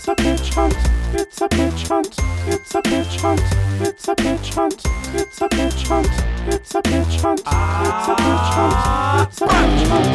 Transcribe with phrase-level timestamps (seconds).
[0.00, 0.74] It's a pitch hunt.
[1.12, 2.16] It's a pitch hunt.
[2.46, 3.42] It's a pitch hunt.
[3.82, 4.82] It's a pitch hunt.
[5.12, 6.08] It's a pitch hunt.
[6.46, 7.42] It's a pitch hunt.
[7.44, 8.74] It's a pitch hunt.
[9.28, 10.08] It's a pitch hunt.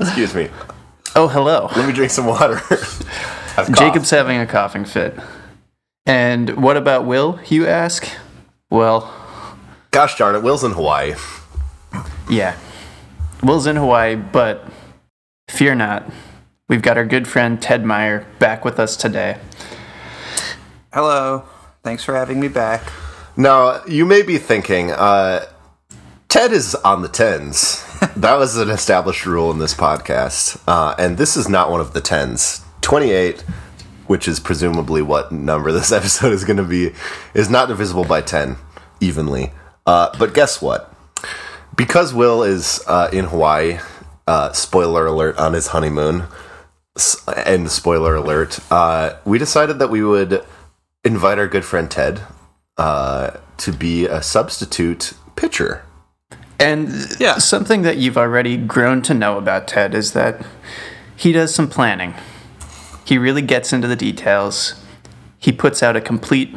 [0.00, 0.50] Excuse me.
[1.14, 1.70] Oh, hello.
[1.76, 2.60] Let me drink some water.
[3.58, 3.74] I've.
[3.74, 5.18] Jacob's having a coughing fit.
[6.06, 8.08] And what about Will, you ask?
[8.70, 9.14] Well,
[9.90, 11.14] Gosh darn it, Will's in Hawaii.
[12.30, 12.56] yeah.
[13.42, 14.64] Will's in Hawaii, but
[15.48, 16.10] fear not.
[16.68, 19.38] We've got our good friend Ted Meyer back with us today.
[20.92, 21.44] Hello.
[21.82, 22.82] Thanks for having me back.
[23.36, 25.46] Now, you may be thinking, uh,
[26.28, 27.84] Ted is on the tens.
[28.16, 30.60] that was an established rule in this podcast.
[30.66, 32.62] Uh, and this is not one of the tens.
[32.88, 33.42] 28,
[34.06, 36.90] which is presumably what number this episode is going to be,
[37.34, 38.56] is not divisible by 10
[38.98, 39.52] evenly.
[39.86, 40.90] Uh, but guess what?
[41.76, 43.78] Because Will is uh, in Hawaii,
[44.26, 46.24] uh, spoiler alert, on his honeymoon,
[47.44, 50.42] and spoiler alert, uh, we decided that we would
[51.04, 52.22] invite our good friend Ted
[52.78, 55.82] uh, to be a substitute pitcher.
[56.58, 56.88] And
[57.20, 57.36] Yeah.
[57.36, 60.40] something that you've already grown to know about Ted is that
[61.16, 62.14] he does some planning.
[63.08, 64.74] He really gets into the details.
[65.38, 66.54] He puts out a complete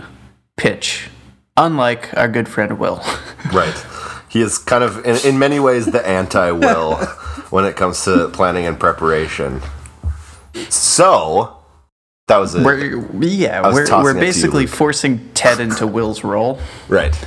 [0.57, 1.07] pitch,
[1.55, 3.02] unlike our good friend Will.
[3.53, 3.73] Right.
[4.27, 6.95] He is kind of, in, in many ways, the anti Will
[7.52, 9.61] when it comes to planning and preparation.
[10.67, 11.55] So,
[12.27, 12.66] that was it.
[12.66, 16.59] We're, yeah, we're, we're it to you, basically forcing Ted into Will's role.
[16.89, 17.17] right.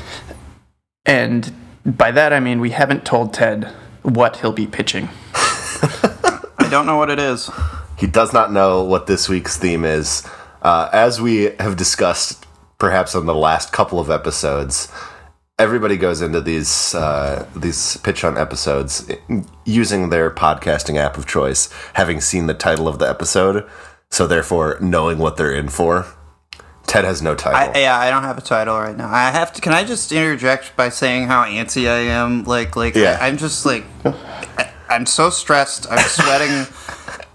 [1.06, 1.50] And
[1.86, 3.64] by that I mean we haven't told Ted
[4.02, 5.08] what he'll be pitching.
[5.34, 7.50] I don't know what it is.
[7.96, 10.26] He does not know what this week's theme is.
[10.62, 12.46] Uh, as we have discussed,
[12.78, 14.90] perhaps on the last couple of episodes,
[15.58, 19.10] everybody goes into these uh, these pitch on episodes
[19.64, 23.68] using their podcasting app of choice, having seen the title of the episode,
[24.10, 26.06] so therefore knowing what they're in for.
[26.86, 27.72] Ted has no title.
[27.74, 29.08] I, yeah, I don't have a title right now.
[29.12, 29.60] I have to.
[29.60, 32.44] Can I just interject by saying how antsy I am?
[32.44, 33.18] Like, like Yeah.
[33.20, 35.86] I, am just like, I, I'm so stressed.
[35.90, 36.66] I'm sweating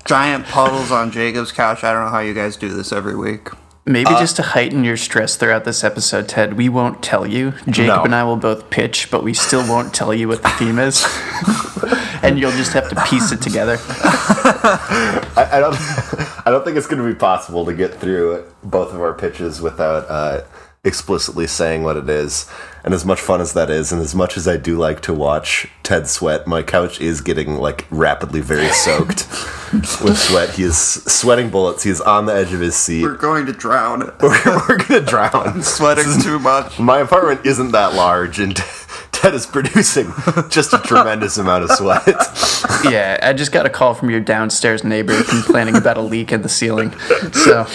[0.10, 1.84] giant puddles on Jacob's couch.
[1.84, 3.50] I don't know how you guys do this every week.
[3.86, 7.54] Maybe Uh, just to heighten your stress throughout this episode, Ted, we won't tell you.
[7.70, 8.04] Jacob No.
[8.06, 11.06] and I will both pitch, but we still won't tell you what the theme is.
[12.24, 13.78] and you'll just have to piece it together.
[15.38, 15.76] I, I don't.
[16.48, 19.62] I don't think it's going to be possible to get through both of our pitches
[19.62, 20.42] without uh,
[20.84, 22.50] explicitly saying what it is.
[22.84, 25.14] And as much fun as that is, and as much as I do like to
[25.14, 29.28] watch Ted sweat, my couch is getting like rapidly very soaked
[29.74, 30.52] with sweat.
[30.52, 31.84] He is sweating bullets.
[31.84, 33.04] He is on the edge of his seat.
[33.04, 34.00] We're going to drown.
[34.22, 35.62] We're, we're gonna drown.
[35.70, 36.80] Sweating too much.
[36.80, 38.56] My apartment isn't that large, and
[39.12, 40.12] Ted is producing
[40.50, 42.08] just a tremendous amount of sweat.
[42.86, 46.42] Yeah, I just got a call from your downstairs neighbor complaining about a leak in
[46.42, 46.92] the ceiling.
[47.34, 47.66] So,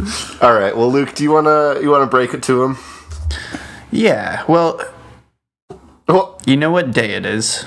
[0.42, 0.76] All right.
[0.76, 2.78] Well, Luke, do you wanna you wanna break it to him?
[3.90, 4.80] yeah, well,
[6.08, 7.64] Well, you know what day it is?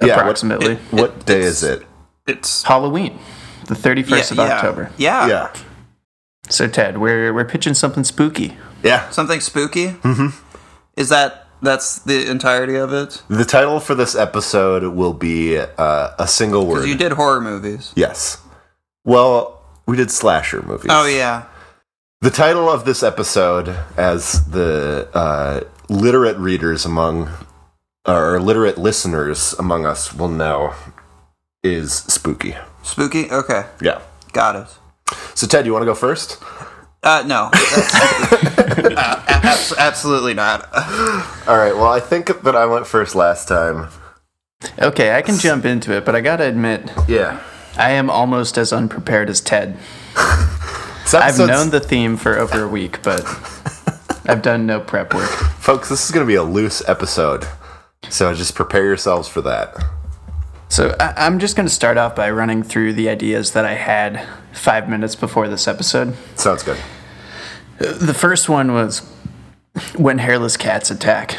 [0.00, 0.08] yeah.
[0.08, 0.74] what- Approximately.
[0.90, 1.86] What, day is it?
[2.26, 3.18] It's Halloween,
[3.66, 4.90] the 31st of yeah, October.
[4.96, 5.26] Yeah.
[5.28, 5.52] Yeah.
[6.48, 8.56] So, Ted, we're, we're pitching something spooky.
[8.82, 9.08] Yeah.
[9.10, 9.88] Something spooky.
[9.88, 10.28] Mm-hmm.
[10.96, 13.22] Is that that's the entirety of it?
[13.28, 16.86] The title for this episode will be uh, a single word.
[16.88, 17.92] You did horror movies.
[17.96, 18.38] yes.
[19.06, 20.90] Well, we did slasher movies.
[20.90, 21.44] Oh yeah.
[22.20, 27.28] The title of this episode, as the uh, literate readers among,
[28.06, 30.72] or literate listeners among us will know,
[31.62, 32.54] is spooky.
[32.82, 33.30] Spooky.
[33.30, 33.66] Okay.
[33.82, 34.00] Yeah.
[34.32, 34.68] Got it.
[35.34, 36.42] So, Ted, you want to go first?
[37.02, 37.50] Uh, no.
[37.52, 40.66] Uh, abs- absolutely not.
[41.46, 41.74] All right.
[41.74, 43.88] Well, I think that I went first last time.
[44.78, 47.42] Okay, I can jump into it, but I gotta admit, Yeah.
[47.76, 49.76] I am almost as unprepared as Ted.
[51.12, 53.22] I've known the theme for over a week, but
[54.26, 55.28] I've done no prep work.
[55.58, 55.88] folks.
[55.88, 57.46] This is going to be a loose episode,
[58.08, 59.76] so just prepare yourselves for that.
[60.68, 63.74] So I, I'm just going to start off by running through the ideas that I
[63.74, 66.16] had five minutes before this episode.
[66.36, 66.78] Sounds good.
[67.78, 69.00] The first one was
[69.96, 71.36] when hairless cats attack.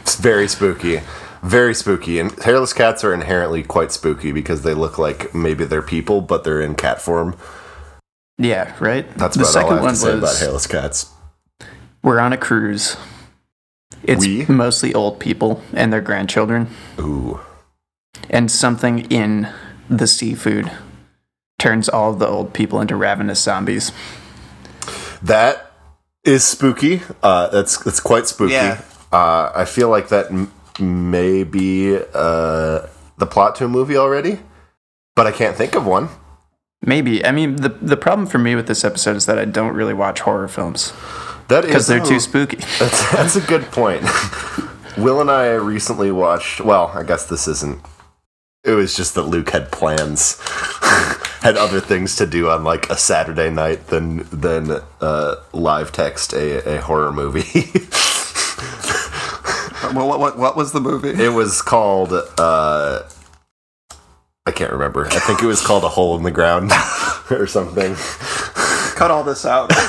[0.00, 1.00] It's very spooky.
[1.42, 2.18] Very spooky.
[2.20, 6.44] And hairless cats are inherently quite spooky because they look like maybe they're people, but
[6.44, 7.36] they're in cat form.
[8.38, 9.06] Yeah, right.
[9.16, 11.10] That's the about second all I have one to say about hairless cats.
[12.02, 12.96] we're on a cruise.
[14.04, 14.44] It's We?
[14.46, 16.68] mostly old people and their grandchildren,
[16.98, 17.40] Ooh.
[18.30, 19.48] and something in
[19.88, 20.70] the seafood
[21.60, 23.92] turns all of the old people into ravenous zombies.
[25.22, 25.70] That
[26.24, 27.02] is spooky.
[27.22, 28.54] Uh, that's that's quite spooky.
[28.54, 28.80] Yeah.
[29.12, 30.50] Uh, I feel like that m-
[30.80, 32.86] may be uh,
[33.18, 34.40] the plot to a movie already,
[35.14, 36.08] but I can't think of one.
[36.84, 37.24] Maybe.
[37.24, 39.94] I mean, the the problem for me with this episode is that I don't really
[39.94, 40.92] watch horror films
[41.48, 42.56] That because they're too spooky.
[42.78, 44.02] That's, that's a good point.
[44.98, 46.60] Will and I recently watched.
[46.60, 47.80] Well, I guess this isn't.
[48.64, 50.38] It was just that Luke had plans,
[51.40, 56.32] had other things to do on like a Saturday night than than uh, live text
[56.32, 57.70] a, a horror movie.
[59.82, 61.10] What, what, what, what was the movie?
[61.10, 62.12] it was called.
[62.38, 63.02] Uh,
[64.46, 65.06] I can't remember.
[65.06, 66.72] I think it was called a hole in the ground
[67.30, 67.94] or something.
[68.96, 69.72] Cut all this out.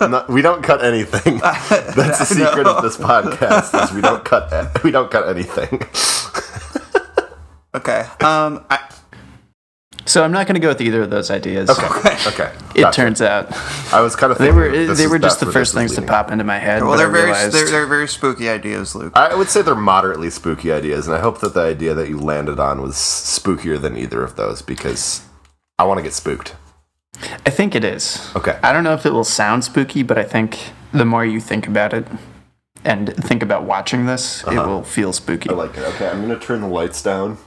[0.00, 1.38] No, no, we don't cut anything.
[1.40, 3.84] That's the secret of this podcast.
[3.84, 4.82] Is we don't cut.
[4.82, 5.82] We don't cut anything.
[7.74, 8.00] okay.
[8.20, 8.64] Um.
[8.70, 8.78] I,
[10.06, 11.70] So I'm not going to go with either of those ideas.
[11.70, 12.16] Okay.
[12.26, 12.52] Okay.
[12.74, 12.96] It Gotcha.
[12.96, 13.52] turns out
[13.92, 15.92] I was kind of they thinking were this they is- were just the first things
[15.92, 16.08] to leading.
[16.08, 16.82] pop into my head.
[16.82, 19.12] well, they're very they're, they're very spooky ideas, Luke.
[19.16, 22.18] I would say they're moderately spooky ideas, and I hope that the idea that you
[22.18, 25.22] landed on was spookier than either of those because
[25.78, 26.54] I want to get spooked.
[27.44, 28.30] I think it is.
[28.34, 28.58] Okay.
[28.62, 31.66] I don't know if it will sound spooky, but I think the more you think
[31.66, 32.06] about it
[32.84, 34.68] and think about watching this, it uh-huh.
[34.68, 35.50] will feel spooky.
[35.50, 35.82] I like it.
[35.94, 37.38] Okay, I'm gonna turn the lights down.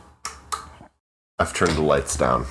[1.40, 2.46] I've turned the lights down.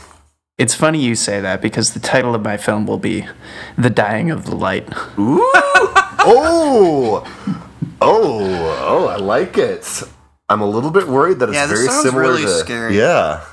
[0.59, 3.27] It's funny you say that because the title of my film will be
[3.79, 4.89] The Dying of the Light.
[5.19, 5.51] Ooh!
[6.25, 7.25] Oh,
[8.01, 9.07] oh, oh!
[9.09, 10.05] I like it.
[10.49, 12.97] I'm a little bit worried that it's Yeah, this very sounds similar really to scary.
[12.97, 13.45] yeah.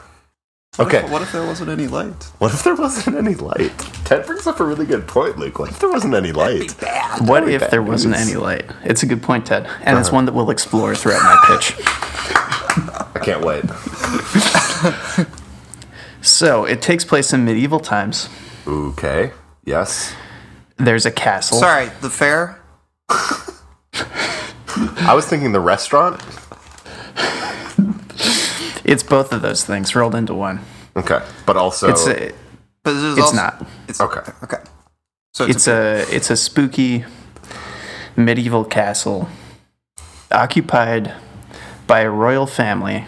[0.77, 2.25] Okay, What if there wasn't any light?
[2.37, 3.75] what if there wasn't any light?
[4.05, 5.57] Ted brings up a really good point, Luke.
[5.57, 6.71] What if there wasn't any light?
[7.21, 8.65] What be if bad there wasn't any light?
[8.83, 9.65] It's a good point, Ted.
[9.79, 9.99] And Uh-huh.
[9.99, 11.73] it's one that we'll explore throughout my pitch.
[13.15, 13.63] I can't wait.
[16.21, 18.27] So, it takes place in medieval times.
[18.67, 19.31] Okay.
[19.63, 20.13] Yes.
[20.75, 21.57] There's a castle.
[21.57, 22.59] Sorry, the fair.
[23.09, 26.21] I was thinking the restaurant.
[28.83, 30.59] It's both of those things rolled into one.
[30.95, 32.31] Okay, but also It's a,
[32.83, 33.67] But it's also, not.
[33.87, 34.31] It's okay.
[34.43, 34.57] Okay.
[35.33, 37.05] So it's, It's a it's a spooky
[38.15, 39.29] medieval castle
[40.31, 41.13] occupied
[41.87, 43.05] by a royal family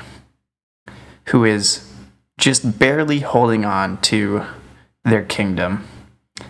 [1.28, 1.88] who is
[2.38, 4.44] just barely holding on to
[5.04, 5.88] their kingdom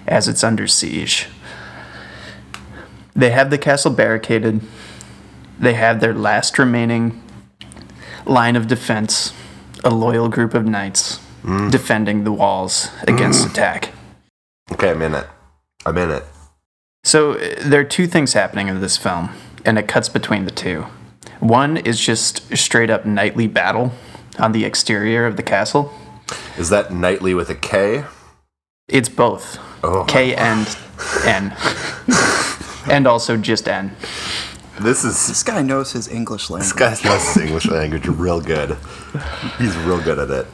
[0.08, 1.28] as it's under siege.
[3.14, 4.62] They have the castle barricaded.
[5.60, 7.22] They have their last remaining
[8.26, 9.34] line of defense,
[9.84, 11.20] a loyal group of knights
[11.70, 13.90] defending the walls against attack.
[14.72, 15.28] Okay, I'm in it.
[15.86, 16.24] I'm in it.
[17.04, 19.32] So uh, there are two things happening in this film,
[19.66, 20.86] and it cuts between the two.
[21.40, 23.92] One is just straight up nightly battle
[24.42, 25.94] on the exterior of the castle.
[26.58, 28.04] Is that nightly with a K?
[28.90, 30.04] It's both Oh.
[30.06, 30.68] K and
[31.26, 31.56] N,
[32.92, 33.96] and also just N.
[34.80, 36.74] This is this guy knows his English language.
[36.74, 38.78] this guy knows his English language real good.
[39.58, 40.48] He's real good at it.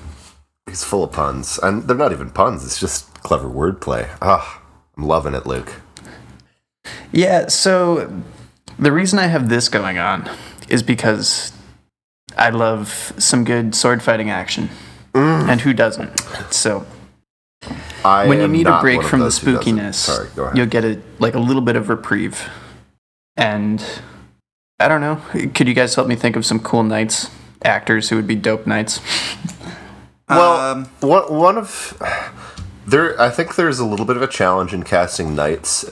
[0.65, 2.63] He's full of puns, and they're not even puns.
[2.65, 4.09] It's just clever wordplay.
[4.21, 4.61] Ah,
[4.97, 5.73] I'm loving it, Luke.
[7.11, 7.47] Yeah.
[7.47, 8.21] So
[8.79, 10.29] the reason I have this going on
[10.69, 11.51] is because
[12.37, 14.69] I love some good sword fighting action,
[15.13, 16.19] and who doesn't?
[16.51, 16.85] So
[18.05, 19.77] I when you need a break from the those who doesn't.
[19.77, 22.47] spookiness, Sorry, you'll get a like a little bit of reprieve.
[23.35, 23.83] And
[24.79, 25.21] I don't know.
[25.53, 27.29] Could you guys help me think of some cool knights,
[27.63, 28.99] actors who would be dope knights?
[30.29, 31.97] Well, Um, one one of
[32.85, 35.89] there, I think there's a little bit of a challenge in casting knights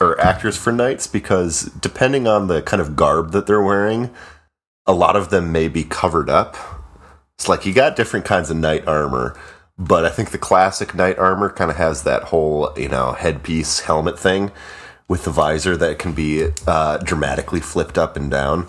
[0.00, 4.08] or actors for knights because depending on the kind of garb that they're wearing,
[4.86, 6.56] a lot of them may be covered up.
[7.34, 9.38] It's like you got different kinds of knight armor,
[9.78, 13.80] but I think the classic knight armor kind of has that whole you know headpiece
[13.80, 14.52] helmet thing
[15.08, 18.66] with the visor that can be uh, dramatically flipped up and down.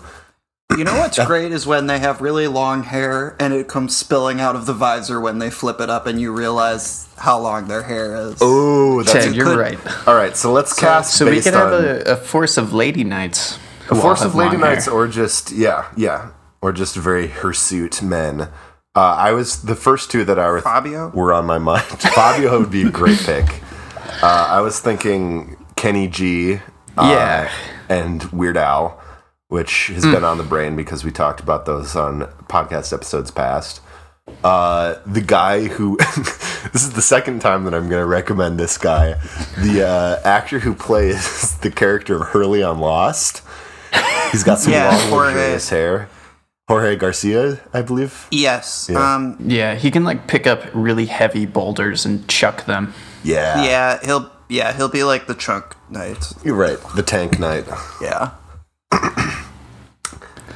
[0.76, 4.38] You know what's great is when they have really long hair and it comes spilling
[4.38, 7.82] out of the visor when they flip it up and you realize how long their
[7.82, 8.36] hair is.
[8.42, 10.06] Oh, that's Ted, you're could- right.
[10.06, 10.36] all right.
[10.36, 11.14] So let's cast.
[11.14, 13.58] So we based could have a, a force of lady knights.
[13.90, 14.74] All Force of Lady long hair.
[14.74, 16.30] Knights, or just yeah, yeah,
[16.60, 18.48] or just very hirsute men.
[18.94, 21.10] Uh, I was the first two that I were Fabio?
[21.10, 21.84] were on my mind.
[22.00, 23.62] Fabio would be a great pick.
[24.22, 26.58] Uh, I was thinking Kenny G, uh,
[26.96, 27.50] Yeah.
[27.88, 29.00] and Weird Al,
[29.48, 33.80] which has been on the brain because we talked about those on podcast episodes past.
[34.44, 35.96] Uh, the guy who
[36.72, 39.14] this is the second time that I'm going to recommend this guy.
[39.58, 43.42] The uh, actor who plays the character of Hurley on Lost.
[44.32, 45.26] He's got some Yeah, long, Jorge.
[45.34, 46.08] luxurious hair.
[46.68, 48.26] Jorge Garcia, I believe.
[48.30, 48.88] Yes.
[48.92, 49.14] Yeah.
[49.14, 49.36] Um.
[49.40, 52.92] Yeah, he can like pick up really heavy boulders and chuck them.
[53.24, 53.64] Yeah.
[53.64, 53.98] Yeah.
[54.04, 54.30] He'll.
[54.50, 54.72] Yeah.
[54.76, 56.32] He'll be like the chunk knight.
[56.44, 56.78] You're right.
[56.94, 57.64] The Tank Knight.
[58.02, 58.32] Yeah.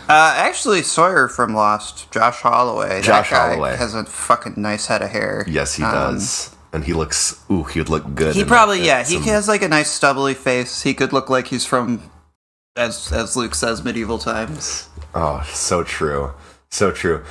[0.09, 2.89] Uh, actually, Sawyer from Lost, Josh Holloway.
[2.89, 3.77] that Josh guy Holloway.
[3.77, 5.45] has a fucking nice head of hair.
[5.49, 6.55] Yes, he Um, does.
[6.73, 7.41] And he looks.
[7.51, 8.35] Ooh, he would look good.
[8.35, 9.05] He probably yeah.
[9.05, 10.83] He some- has like a nice stubbly face.
[10.83, 12.11] He could look like he's from,
[12.77, 14.89] as as Luke says, medieval times.
[15.15, 16.33] Oh, so true.
[16.71, 17.25] So true.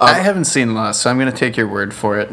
[0.00, 2.28] I haven't seen Lost, so I'm gonna take your word for it.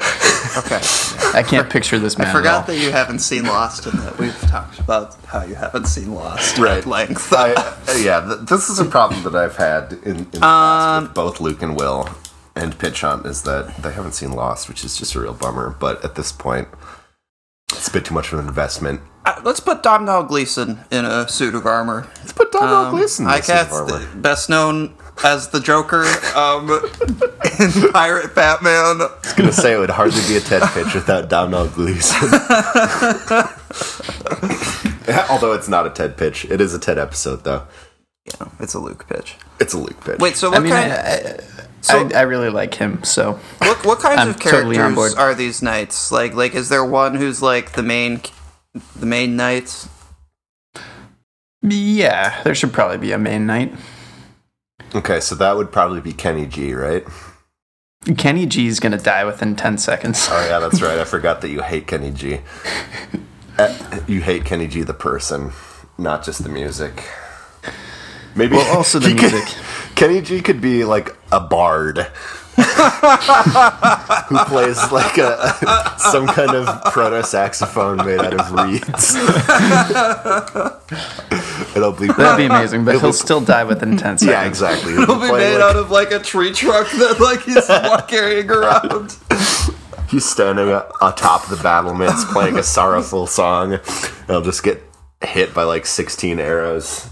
[0.58, 0.82] Okay.
[1.34, 2.28] I can't picture this man.
[2.28, 2.68] I at forgot all.
[2.68, 6.58] that you haven't seen Lost and that we've talked about how you haven't seen Lost
[6.58, 6.80] Right.
[6.80, 7.32] at length.
[7.32, 7.50] I,
[8.02, 11.14] yeah, th- this is a problem that I've had in, in the Um, past with
[11.14, 12.10] both Luke and Will
[12.56, 15.70] and Pitch Hunt is that they haven't seen Lost, which is just a real bummer.
[15.80, 16.68] But at this point,
[17.72, 19.00] it's a bit too much of an investment.
[19.24, 22.08] Uh, let's put Domhnall Gleeson in a suit of armor.
[22.18, 23.26] Let's put Donald Um, Gleason.
[23.26, 24.08] in I this suit of guess armor.
[24.16, 26.04] best known as the Joker
[26.36, 26.70] um,
[27.60, 29.02] in Pirate Batman.
[29.02, 32.30] I was gonna say it would hardly be a TED pitch without Donald Gleeson.
[35.30, 37.68] Although it's not a TED pitch, it is a TED episode though.
[38.26, 39.36] Yeah, it's a Luke pitch.
[39.60, 40.20] It's a Luke pitch.
[40.20, 40.94] Wait, so I what mean, I, kind?
[40.94, 41.38] I,
[41.82, 43.04] So- I, I really like him.
[43.04, 45.14] So what, what kinds of characters board.
[45.18, 46.12] are these knights?
[46.12, 48.22] Like, like is there one who's like the main,
[48.74, 49.88] the main knight?
[51.64, 53.74] yeah, there should probably be a main knight.
[54.96, 57.06] okay, so that would probably be Kenny G, right?
[58.18, 60.28] Kenny G is gonna die within ten seconds.
[60.32, 60.98] Oh yeah, that's right.
[60.98, 62.40] I forgot that you hate Kenny G.
[63.60, 65.52] Uh, you hate Kenny G the person,
[65.98, 67.04] not just the music.
[68.34, 69.56] Maybe Well, also the he could- music.
[69.96, 72.08] Kenny G could be like a bard
[72.56, 79.16] who plays like a some kind of proto saxophone made out of reeds.
[81.76, 84.32] It'll be That'd be amazing, but It'll he'll be- still die within ten seconds.
[84.32, 84.94] yeah, exactly.
[84.94, 87.66] He'll It'll be playing, made like- out of like a tree trunk that like he's
[88.08, 89.16] carrying around.
[90.10, 90.70] He's standing
[91.02, 93.74] atop the battlements playing a sorrowful song.
[93.76, 93.82] And
[94.28, 94.82] he'll just get
[95.24, 97.08] hit by like 16 arrows.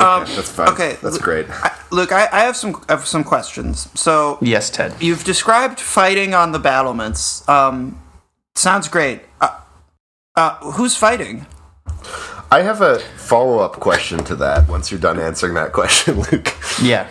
[0.00, 0.68] Um, That's fine.
[0.70, 1.46] okay, That's l- great.
[1.48, 3.88] I, look, I, I have some I have some questions.
[3.98, 4.94] So Yes, Ted.
[5.00, 7.48] you've described fighting on the battlements.
[7.48, 8.02] Um,
[8.56, 9.22] sounds great.
[9.40, 9.60] Uh,
[10.36, 11.46] uh, who's fighting?
[12.50, 16.52] I have a follow up question to that once you're done answering that question, Luke.
[16.82, 17.08] Yeah.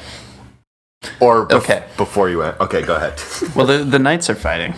[1.20, 1.86] Or bef- Okay.
[1.98, 2.60] before you went.
[2.60, 3.20] Okay, go ahead.
[3.56, 4.74] Well, the the knights are fighting.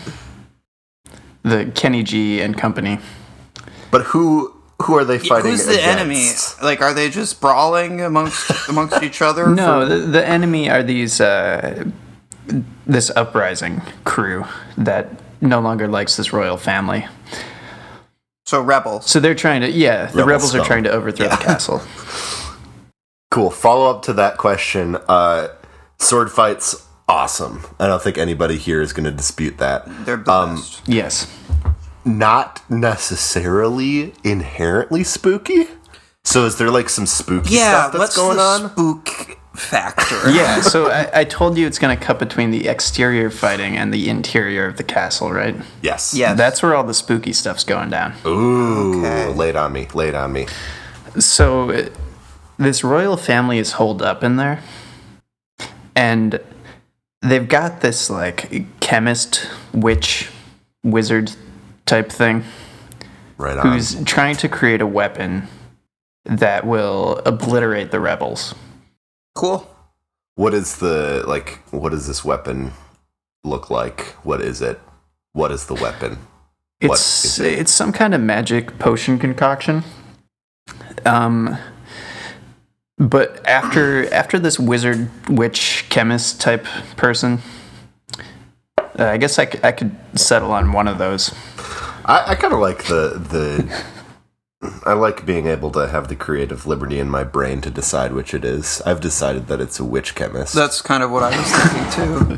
[1.43, 2.99] The Kenny G and company.
[3.91, 6.27] But who who are they fighting Who's the enemy?
[6.61, 9.47] Like, are they just brawling amongst amongst each other?
[9.55, 11.85] No, for- the, the enemy are these uh,
[12.85, 14.45] this uprising crew
[14.77, 15.09] that
[15.41, 17.05] no longer likes this royal family.
[18.45, 19.09] so rebels.
[19.09, 21.81] So they're trying to yeah, the Rebel rebels are trying to overthrow the castle.
[23.31, 23.51] Cool.
[23.51, 24.95] Follow up to that question.
[25.09, 25.49] Uh,
[25.99, 27.65] sword fights, awesome.
[27.81, 29.83] I don't think anybody here is going to dispute that.
[30.05, 30.81] They're the Um, best.
[30.87, 31.27] Yes.
[32.05, 35.67] Not necessarily inherently spooky.
[36.23, 38.69] So is there like some spooky Yeah, stuff that's what's going the on?
[38.71, 40.29] spook factor?
[40.31, 43.93] Yeah, so I, I told you it's going to cut between the exterior fighting and
[43.93, 45.55] the interior of the castle, right?
[45.81, 46.13] yes.
[46.13, 46.37] Yes.
[46.37, 48.13] That's where all the spooky stuff's going down.
[48.25, 49.33] Ooh, Okay.
[49.33, 49.87] lay it on me.
[49.93, 50.47] laid on me.
[51.19, 51.89] So uh,
[52.57, 54.61] this royal family is holed up in there,
[55.95, 56.39] and
[57.21, 60.29] they've got this like chemist, witch,
[60.83, 61.31] wizard
[61.85, 62.43] type thing
[63.37, 63.73] Right on.
[63.73, 65.47] who's trying to create a weapon
[66.25, 68.55] that will obliterate the rebels.
[69.35, 69.69] cool.
[70.35, 71.59] what is the like?
[71.71, 72.71] What does this weapon
[73.43, 74.01] look like?
[74.23, 74.79] What is it?
[75.33, 76.17] What is the weapon?
[76.81, 77.59] It's it?
[77.59, 79.83] it's some kind of magic potion concoction.
[81.05, 81.57] Um,
[82.97, 86.65] but after after this wizard witch chemist type
[86.95, 87.39] person,
[88.99, 91.33] uh, I guess I, c- I could settle on one of those.
[92.05, 93.95] I, I kind of like the the.
[94.83, 98.33] I like being able to have the creative liberty in my brain to decide which
[98.33, 98.81] it is.
[98.83, 100.53] I've decided that it's a witch chemist.
[100.55, 102.35] That's kind of what I was thinking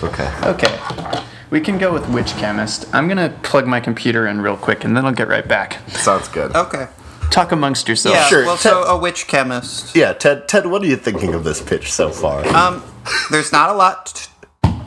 [0.00, 0.06] too.
[0.06, 0.32] okay.
[0.44, 2.86] Okay, we can go with witch chemist.
[2.94, 5.86] I'm gonna plug my computer in real quick, and then I'll get right back.
[5.90, 6.54] Sounds good.
[6.56, 6.88] Okay.
[7.30, 8.16] Talk amongst yourselves.
[8.18, 8.28] Yeah.
[8.28, 8.44] sure.
[8.44, 9.96] Well, so a witch chemist.
[9.96, 10.48] Yeah, Ted.
[10.48, 12.46] Ted, what are you thinking of this pitch so far?
[12.48, 12.82] Um,
[13.30, 14.30] there's not a lot t-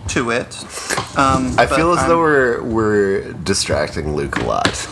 [0.10, 0.56] to it.
[1.18, 4.88] Um, I feel as I'm- though we're we're distracting Luke a lot.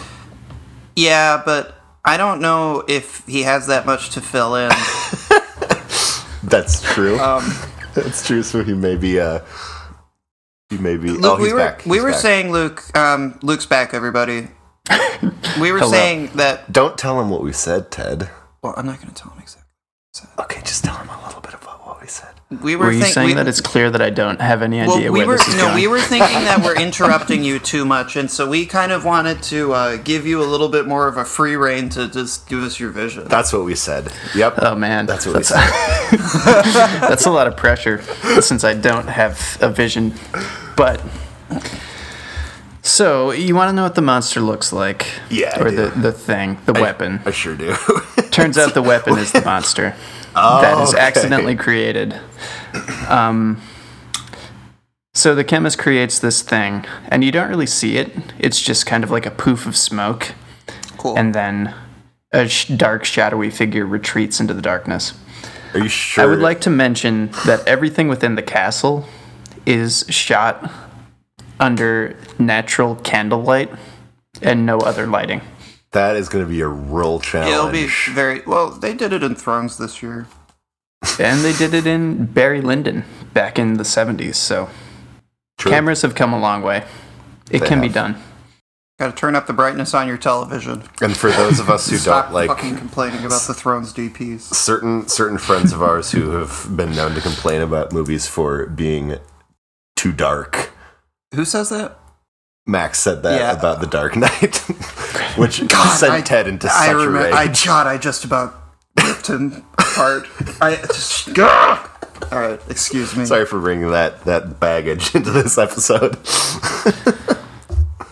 [0.96, 4.70] Yeah, but I don't know if he has that much to fill in.
[6.44, 7.20] That's true.
[7.20, 7.44] Um,
[7.94, 8.44] That's true.
[8.44, 9.20] So he may be.
[9.20, 9.40] Uh,
[10.70, 11.10] he may be.
[11.10, 11.86] Luke, oh, we were back.
[11.86, 12.20] we He's were back.
[12.20, 12.84] saying Luke.
[12.98, 14.48] Um, Luke's back, everybody.
[15.60, 15.92] We were Hello.
[15.92, 16.72] saying that.
[16.72, 18.28] Don't tell him what we said, Ted.
[18.64, 19.70] Well, I'm not going to tell him exactly.
[20.40, 22.02] Okay, just tell him a little bit about what
[22.62, 24.80] we were, Were you think- saying we- that it's clear that I don't have any
[24.80, 25.76] Well, idea we where were this is no, going?
[25.76, 29.42] we were thinking that we're interrupting you too much, and so we kind of wanted
[29.44, 32.62] to uh, give you a little bit more of a free reign to just give
[32.64, 33.26] us your vision.
[33.28, 34.12] That's what we said.
[34.36, 34.56] Yep.
[34.62, 37.00] Oh man, That's what we that's, said.
[37.02, 38.02] that's a lot of pressure
[38.42, 40.14] since I don't have a vision.
[40.76, 41.02] But
[42.82, 45.06] so you want to know what the monster looks like?
[45.30, 45.76] Yeah, I or do.
[45.76, 47.22] the the thing, the weapon.
[47.26, 47.76] I sure do.
[48.34, 49.96] Turns out the weapon is the monster
[50.34, 51.02] that is okay.
[51.02, 52.20] accidentally created.
[53.08, 53.62] Um,
[55.14, 58.12] so the chemist creates this thing, and you don't really see it.
[58.40, 60.34] It's just kind of like a poof of smoke,
[60.98, 61.18] Cool.
[61.18, 61.74] and then
[62.32, 65.14] a sh- dark, shadowy figure retreats into the darkness.
[65.74, 66.24] Are you sure?
[66.24, 69.06] I would like to mention that everything within the castle
[69.66, 70.72] is shot
[71.60, 73.70] under natural candlelight
[74.42, 75.42] and no other lighting.
[75.94, 77.54] That is going to be a real challenge.
[77.54, 78.70] It'll be very well.
[78.70, 80.28] They did it in Thrones this year.
[81.20, 84.70] And they did it in Barry Lyndon back in the 70s, so
[85.58, 85.72] True.
[85.72, 86.86] cameras have come a long way.
[87.52, 88.22] It They can be done.
[89.00, 90.84] Got to turn up the brightness on your television.
[91.02, 94.42] And for those of us who Stop don't like fucking complaining about the Thrones DPs.
[94.42, 99.18] certain certain friends of ours who have been known to complain about movies for being
[99.96, 100.72] too dark.
[101.34, 102.00] Who says that?
[102.66, 103.52] Max said that Yeah.
[103.52, 104.56] about The Dark Knight,
[105.38, 107.20] which God, sent I- Ted into I such a remember.
[107.20, 107.34] rage.
[107.34, 108.54] I God, I just about
[109.04, 110.28] ripped him apart.
[110.62, 111.34] I just.
[111.34, 111.48] Go!
[112.32, 113.26] All right, excuse me.
[113.26, 116.18] Sorry for bringing that that baggage into this episode.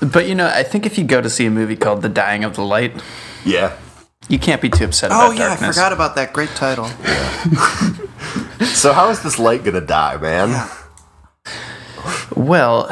[0.02, 2.44] But you know, I think if you go to see a movie called The Dying
[2.44, 3.02] of the Light,
[3.46, 3.78] yeah.
[4.28, 5.70] you can't be too upset Oh about yeah, darkness.
[5.70, 6.90] I forgot about that great title.
[7.04, 7.94] Yeah.
[8.74, 10.70] So how is this light gonna die, man?
[12.36, 12.90] Well,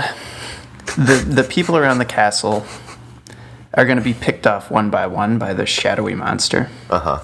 [1.00, 2.66] the the people around the castle
[3.74, 6.70] are going to be picked off one by one by the shadowy monster.
[6.90, 7.20] Uh huh.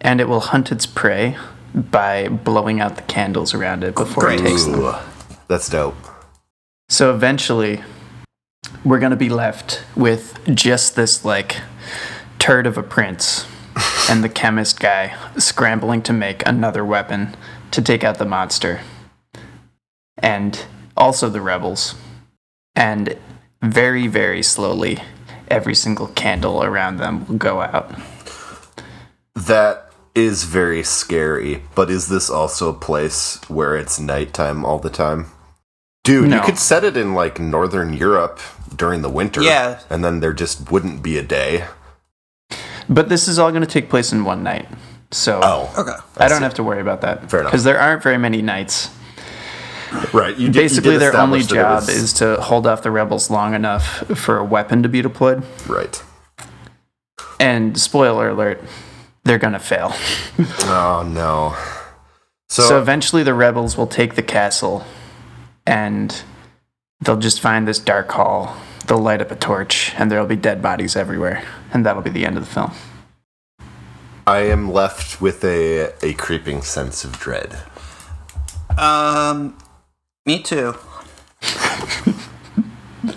[0.00, 1.36] and it will hunt its prey
[1.74, 4.80] by blowing out the candles around it before it takes them.
[4.80, 4.94] Ooh,
[5.48, 5.96] that's dope.
[6.88, 7.82] So eventually,
[8.84, 11.56] we're gonna be left with just this like
[12.38, 13.46] turd of a prince
[14.10, 17.36] and the chemist guy scrambling to make another weapon
[17.70, 18.80] to take out the monster,
[20.16, 20.64] and
[20.96, 21.94] also the rebels,
[22.78, 23.16] and
[23.60, 24.98] very very slowly.
[25.48, 27.90] Every single candle around them will go out.
[29.34, 34.90] That is very scary, but is this also a place where it's nighttime all the
[34.90, 35.26] time?
[36.04, 36.36] Dude, No.
[36.36, 38.40] you could set it in like northern Europe
[38.74, 39.42] during the winter.
[39.42, 39.80] Yeah.
[39.90, 41.64] And then there just wouldn't be a day.
[42.88, 44.66] But this is all going to take place in one night.
[45.10, 45.70] So Oh.
[45.78, 45.96] Okay.
[46.16, 47.30] I don't have to worry about that.
[47.30, 47.52] Fair enough.
[47.52, 48.90] Because there aren't very many nights.
[50.12, 50.36] Right.
[50.36, 52.66] You did, Basically, you did their only establish that it job was- is to hold
[52.66, 53.84] off the rebels long enough
[54.16, 55.42] for a weapon to be deployed.
[55.66, 56.02] Right.
[57.40, 58.62] And spoiler alert,
[59.24, 59.92] they're going to fail.
[60.70, 61.56] Oh, no.
[62.48, 64.84] So, So eventually, the rebels will take the castle
[65.66, 66.22] and
[67.00, 68.56] they'll just find this dark hall.
[68.86, 71.42] They'll light up a torch and there'll be dead bodies everywhere.
[71.72, 72.72] And that'll be the end of the film.
[74.26, 77.58] I am left with a, a creeping sense of dread.
[78.78, 79.56] Um,
[80.28, 80.74] me too.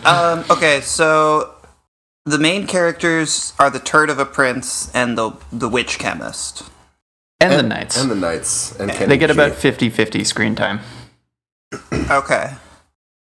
[0.06, 1.54] um, okay, so
[2.26, 6.63] the main characters are the turd of a prince and the the witch chemist.
[7.41, 8.00] And, the knights.
[8.00, 8.80] And the Knights.
[8.80, 9.34] And they get G.
[9.34, 10.80] about 50 50 screen time.
[11.91, 12.54] Okay.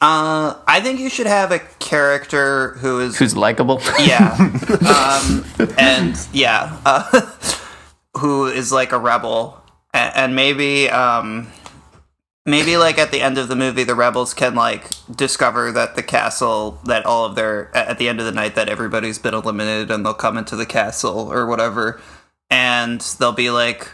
[0.01, 3.81] Uh, I think you should have a character who is Who's likable?
[3.99, 4.35] yeah,
[5.21, 5.45] um,
[5.77, 7.03] and yeah, uh,
[8.17, 9.61] who is like a rebel,
[9.93, 11.49] and, and maybe um,
[12.49, 16.03] maybe like at the end of the movie, the rebels can like discover that the
[16.03, 19.35] castle, that all of their at at the end of the night, that everybody's been
[19.35, 22.01] eliminated, and they'll come into the castle or whatever,
[22.51, 23.89] and they'll be like,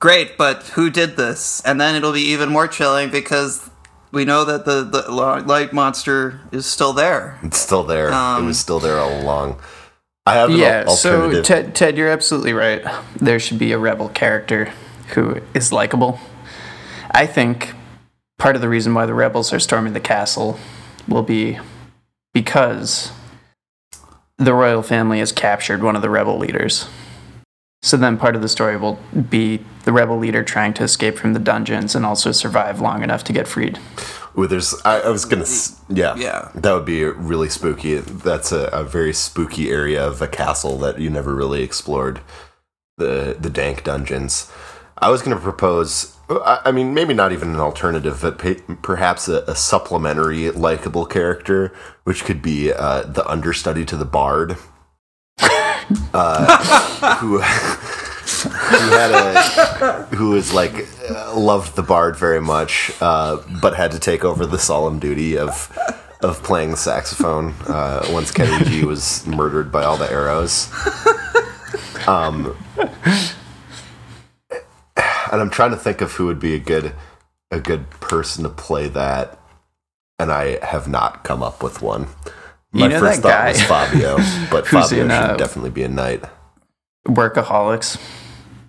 [0.00, 3.68] "Great, but who did this?" And then it'll be even more chilling because.
[4.14, 7.38] We know that the, the light monster is still there.
[7.42, 8.08] It's still there.
[8.08, 9.58] it Um, was still there all along.
[10.26, 11.40] I have an Yeah, al- so.
[11.40, 12.84] Ted, Ted, you're absolutely right.
[13.16, 14.70] There should be a rebel character
[15.14, 16.20] who is likable.
[17.12, 17.74] I think
[18.38, 20.58] part of the reason why the rebels are storming the castle
[21.06, 21.58] will be
[22.32, 23.12] because
[24.38, 26.88] the royal family has captured one of the rebel leaders.
[27.82, 28.98] So then part of the story will
[29.28, 33.24] be the rebel leader trying to escape from the dungeons and also survive long enough
[33.24, 33.78] to get freed.
[34.38, 34.74] Ooh, there's.
[34.84, 35.44] I, I was gonna.
[35.88, 36.14] Yeah.
[36.16, 36.50] Yeah.
[36.54, 37.96] That would be really spooky.
[37.96, 42.20] That's a, a very spooky area of a castle that you never really explored.
[42.98, 44.50] The the dank dungeons.
[44.98, 46.11] I was gonna propose.
[46.28, 48.38] I, mean, maybe not even an alternative, but
[48.82, 54.56] perhaps a, a supplementary likable character, which could be uh, the understudy to the bard.
[56.14, 57.38] uh, who
[58.42, 60.72] who had a who was like
[61.34, 65.76] loved the bard very much, uh, but had to take over the solemn duty of
[66.22, 70.70] of playing the saxophone uh, once Kenny G was murdered by all the arrows.
[72.06, 72.56] Um,
[75.32, 76.92] and I'm trying to think of who would be a good
[77.50, 79.38] a good person to play that,
[80.18, 82.06] and I have not come up with one.
[82.72, 84.16] My You know first that thought guy was Fabio,
[84.50, 86.24] but Fabio in, should uh, definitely be a knight.
[87.06, 88.00] Workaholics.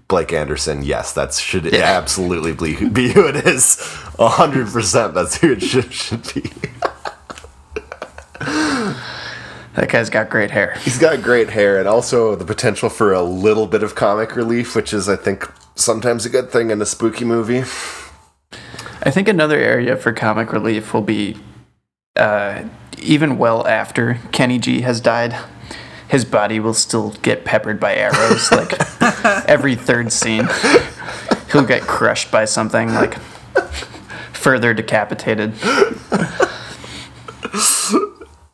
[0.07, 3.77] Blake Anderson, yes, that should absolutely be, be who it is.
[4.19, 6.51] hundred percent, that's who it should should be.
[9.75, 10.75] That guy's got great hair.
[10.83, 14.75] He's got great hair and also the potential for a little bit of comic relief,
[14.75, 17.63] which is, I think, sometimes a good thing in a spooky movie.
[19.05, 21.37] I think another area for comic relief will be
[22.15, 22.63] uh,
[23.01, 25.35] even well after Kenny G has died,
[26.07, 28.51] his body will still get peppered by arrows.
[28.51, 28.73] like
[29.49, 30.47] every third scene,
[31.51, 33.17] he'll get crushed by something, like
[34.33, 35.53] further decapitated.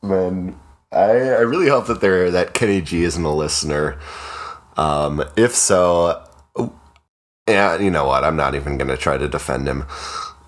[0.02, 0.60] Man,
[0.92, 4.00] I, I really hope that there that Kenny G isn't a listener.
[4.78, 6.24] Um, if so,
[7.50, 8.24] yeah, you know what?
[8.24, 9.86] I'm not even gonna try to defend him.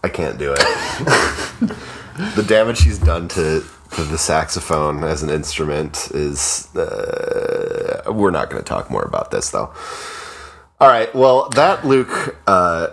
[0.04, 0.60] I can't do it.
[2.36, 6.74] the damage he's done to to the saxophone as an instrument is.
[6.76, 9.74] Uh, we're not going to talk more about this though.
[10.80, 11.14] All right.
[11.14, 12.38] Well, that Luke.
[12.48, 12.88] Uh,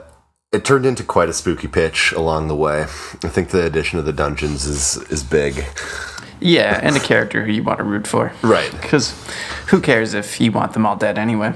[0.51, 2.83] it turned into quite a spooky pitch along the way.
[2.83, 5.64] I think the addition of the dungeons is is big.
[6.40, 8.33] Yeah, and a character who you want to root for.
[8.42, 8.71] Right.
[8.71, 9.12] Because
[9.68, 11.53] who cares if you want them all dead anyway?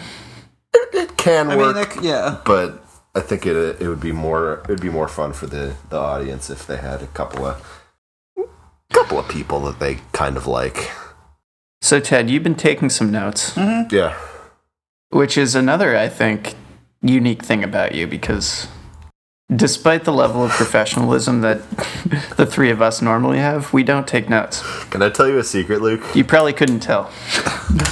[0.75, 2.39] It can I mean, work, yeah.
[2.45, 5.75] but I think it it would be more it would be more fun for the
[5.91, 7.83] the audience if they had a couple of
[8.93, 10.91] couple of people that they kind of like.
[11.81, 13.93] So, Ted, you've been taking some notes, mm-hmm.
[13.95, 14.17] Yeah.
[15.11, 16.55] which is another, I think,
[17.03, 18.69] unique thing about you because
[19.55, 21.69] despite the level of professionalism that
[22.37, 24.63] the three of us normally have, we don't take notes.
[24.91, 26.03] Can I tell you a secret, Luke?
[26.15, 27.11] You probably couldn't tell.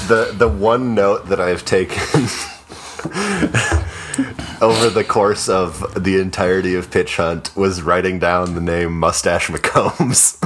[0.08, 1.98] The the one note that I've taken
[4.62, 9.48] over the course of the entirety of Pitch Hunt was writing down the name Mustache
[9.48, 10.36] McCombs.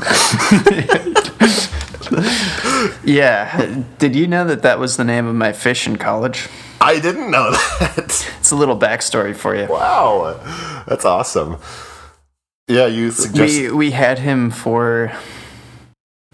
[3.05, 3.83] Yeah.
[3.99, 6.49] Did you know that that was the name of my fish in college?
[6.81, 8.29] I didn't know that.
[8.39, 9.67] It's a little backstory for you.
[9.67, 10.41] Wow,
[10.87, 11.57] that's awesome.
[12.69, 13.55] Yeah, you suggest.
[13.59, 15.13] We we had him for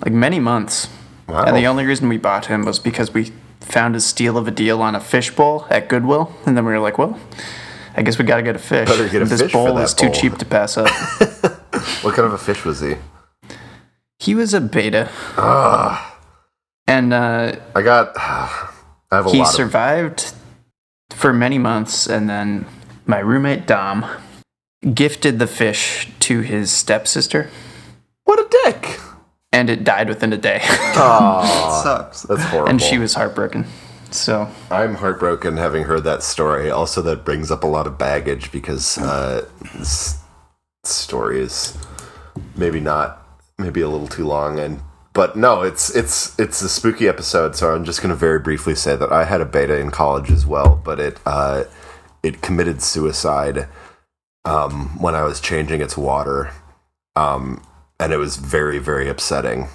[0.04, 0.88] like many months.
[1.28, 1.44] wow.
[1.44, 3.32] And the only reason we bought him was because we
[3.70, 6.72] found a steal of a deal on a fish bowl at Goodwill, and then we
[6.72, 7.18] were like, "Well,
[7.96, 8.88] I guess we got to get a fish.
[8.88, 10.88] Better get a this fish bowl is too cheap to pass up."
[12.02, 12.96] what kind of a fish was he?
[14.18, 16.18] he was a betta, Ah,
[16.86, 18.12] and uh, I got.
[19.12, 19.54] I have a he lot of.
[19.54, 20.32] survived
[21.10, 22.64] for many months, and then
[23.06, 24.06] my roommate Dom
[24.94, 27.50] gifted the fish to his stepsister,
[28.24, 28.98] What a dick!
[29.52, 32.22] And it died within a day, Aw, Sucks.
[32.22, 32.70] that's horrible.
[32.70, 33.66] and she was heartbroken.
[34.12, 36.70] So I'm heartbroken having heard that story.
[36.70, 40.18] Also, that brings up a lot of baggage because uh, this
[40.84, 41.76] story is
[42.56, 43.24] maybe not,
[43.58, 44.58] maybe a little too long.
[44.58, 44.80] And
[45.12, 47.56] but no, it's it's it's a spooky episode.
[47.56, 50.30] So I'm just going to very briefly say that I had a betta in college
[50.30, 51.64] as well, but it uh,
[52.22, 53.66] it committed suicide
[54.44, 56.52] um, when I was changing its water,
[57.16, 57.64] um,
[58.00, 59.68] and it was very very upsetting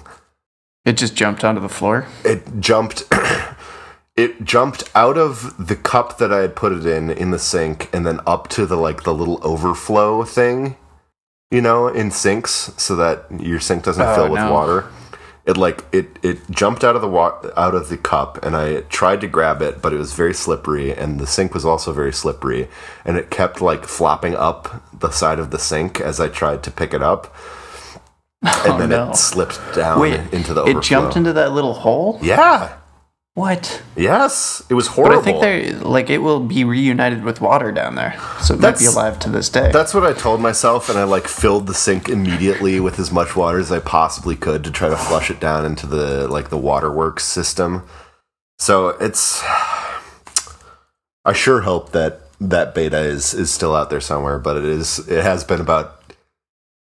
[0.84, 2.06] it just jumped onto the floor.
[2.24, 3.04] it jumped
[4.16, 7.88] it jumped out of the cup that I had put it in in the sink
[7.92, 10.76] and then up to the like the little overflow thing,
[11.50, 14.52] you know, in sinks so that your sink doesn't Oh, fill with no.
[14.52, 14.84] water.
[15.44, 18.80] It like it it jumped out of the wa- out of the cup and I
[18.82, 22.12] tried to grab it but it was very slippery and the sink was also very
[22.12, 22.68] slippery
[23.04, 26.70] and it kept like flopping up the side of the sink as I tried to
[26.70, 27.34] pick it up.
[28.46, 29.10] And Oh, then no.
[29.10, 32.18] it slipped down Wait, into the it jumped into that little hole.
[32.22, 32.76] Yeah.
[33.34, 33.82] What?
[33.96, 35.18] Yes, it was But horrible.
[35.20, 38.78] I think they like it will be reunited with water down there, so it might
[38.78, 39.70] be alive to this day.
[39.70, 43.36] That's what I told myself, and I like filled the sink immediately with as much
[43.36, 46.56] water as I possibly could to try to flush it down into the like the
[46.56, 47.82] waterworks system.
[48.58, 49.42] So it's.
[51.26, 54.98] I sure hope that that betta is is still out there somewhere, but it is.
[55.08, 55.95] It has been about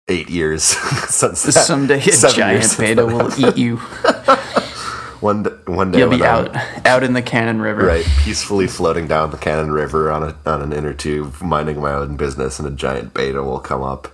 [0.08, 0.62] eight years
[1.08, 3.76] since that- Someday a seven giant betta will eat you.
[5.20, 7.86] One d- one day You'll be when I'm- out out in the Cannon River.
[7.86, 11.92] right, peacefully floating down the Cannon River on a on an inner tube, minding my
[11.94, 14.08] own business, and a giant betta will come up.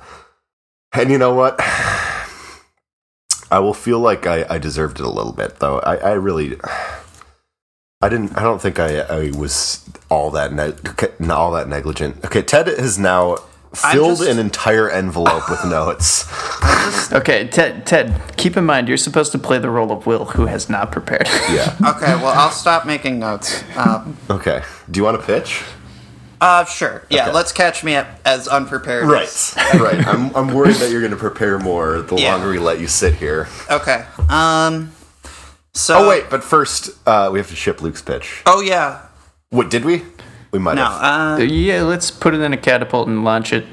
[0.93, 1.57] And you know what?
[3.51, 5.81] I will feel like I, I deserved it a little bit, though.
[5.81, 6.57] I, I really,
[8.01, 8.39] I didn't.
[8.39, 12.25] I don't think I, I was all that ne- all that negligent.
[12.25, 13.39] Okay, Ted has now
[13.75, 16.27] filled just- an entire envelope with notes.
[17.13, 17.87] Okay, Ted.
[17.87, 20.93] Ted, keep in mind you're supposed to play the role of Will, who has not
[20.93, 21.27] prepared.
[21.51, 21.77] Yeah.
[21.97, 23.65] Okay, well, I'll stop making notes.
[23.77, 24.63] Um, Okay.
[24.91, 25.63] Do you want to pitch?
[26.41, 27.05] uh, sure.
[27.11, 27.33] Yeah, Okay.
[27.33, 29.07] let's catch me up as unprepared.
[29.07, 29.55] Right.
[29.75, 30.07] right.
[30.07, 32.33] I'm, I'm worried that you're going to prepare more the Yeah.
[32.35, 33.49] longer we let you sit here.
[33.71, 34.05] Okay.
[34.29, 34.93] Um.
[35.75, 36.05] So.
[36.05, 38.43] Oh wait, but first uh, we have to ship Luke's pitch.
[38.47, 39.03] Oh yeah.
[39.51, 40.03] What did we?
[40.53, 40.85] We might No.
[40.85, 41.39] have.
[41.41, 43.67] Uh, yeah, let's put it in a catapult and launch it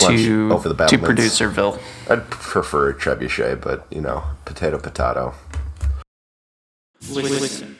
[0.00, 0.98] Launch to over the to.
[0.98, 1.80] Producerville.
[2.10, 5.34] I'd prefer a trebuchet, but you know, potato potato.
[7.10, 7.76] Listen.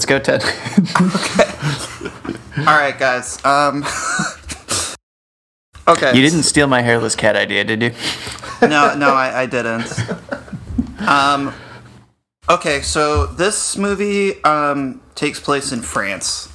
[0.00, 0.42] Let's go, Ted.
[2.58, 3.44] All right, guys.
[3.44, 3.84] Um.
[5.88, 6.16] okay.
[6.16, 7.90] you didn't steal my hairless cat idea, did you?
[8.62, 9.92] no, no, I, I didn't.
[11.06, 11.52] Um,
[12.48, 16.48] okay, so this movie um, takes place in France.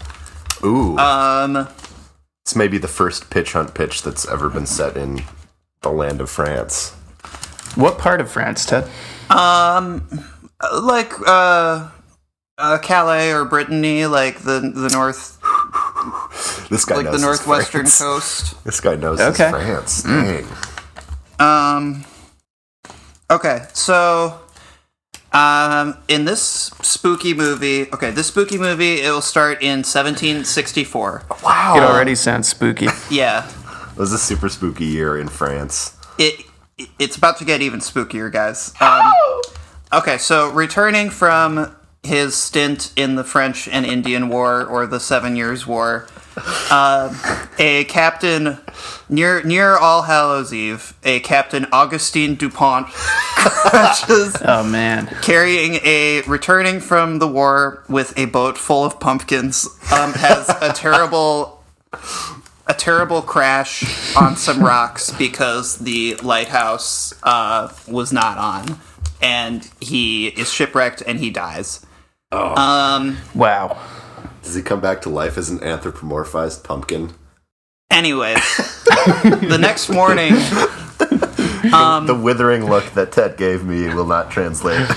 [0.64, 1.68] Ooh, Um,
[2.44, 5.24] it's maybe the first pitch hunt pitch that's ever been set in
[5.82, 6.92] the land of France.
[7.76, 8.90] What part of France, Ted?
[9.30, 10.08] Um,
[10.82, 11.90] like uh,
[12.58, 15.38] uh, Calais or Brittany, like the the north,
[16.70, 18.00] This guy like knows the northwestern France.
[18.00, 18.64] coast.
[18.64, 19.44] This guy knows Okay.
[19.44, 20.04] his France.
[20.04, 20.48] Dang.
[21.40, 22.06] Um.
[23.30, 24.40] Okay, so
[25.34, 26.42] um, in this
[26.84, 31.24] spooky movie, okay, this spooky movie it will start in 1764.
[31.44, 31.74] Wow.
[31.78, 32.88] It already sounds spooky.
[33.10, 33.50] Yeah,
[33.92, 35.98] It was a super spooky year in France.
[36.20, 36.46] it
[37.00, 38.74] it's about to get even spookier, guys.
[38.80, 39.02] Um,
[39.94, 45.36] okay, so returning from his stint in the French and Indian War or the Seven
[45.36, 46.08] Years War,
[46.70, 47.14] uh,
[47.60, 48.58] a captain
[49.10, 55.08] near near All Hallows Eve, a Captain Augustine Dupont crashes Oh man.
[55.22, 60.74] carrying a returning from the war with a boat full of pumpkins um, has a
[60.74, 61.64] terrible
[62.68, 68.80] a terrible crash on some rocks because the lighthouse uh, was not on.
[69.22, 71.85] And he is shipwrecked and he dies
[72.32, 73.78] um Wow.
[74.44, 77.14] Does he come back to life as an anthropomorphized pumpkin?
[77.92, 78.34] Anyway,
[79.24, 80.34] the next morning
[81.74, 84.88] Um, the withering look that Ted gave me will not translate.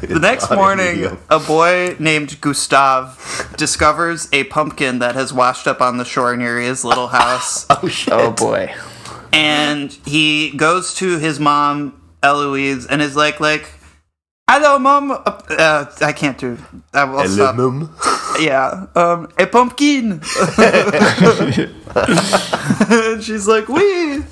[0.00, 5.96] The next morning, a boy named Gustav discovers a pumpkin that has washed up on
[5.98, 7.66] the shore near his little house.
[7.70, 8.12] oh shit!
[8.12, 8.74] Oh boy.
[9.32, 13.70] and he goes to his mom Eloise and is like like
[14.52, 16.58] hello mom uh, uh, I can't do
[16.92, 17.88] I will stop Elimum.
[18.40, 20.20] yeah um a pumpkin
[23.14, 24.22] and she's like we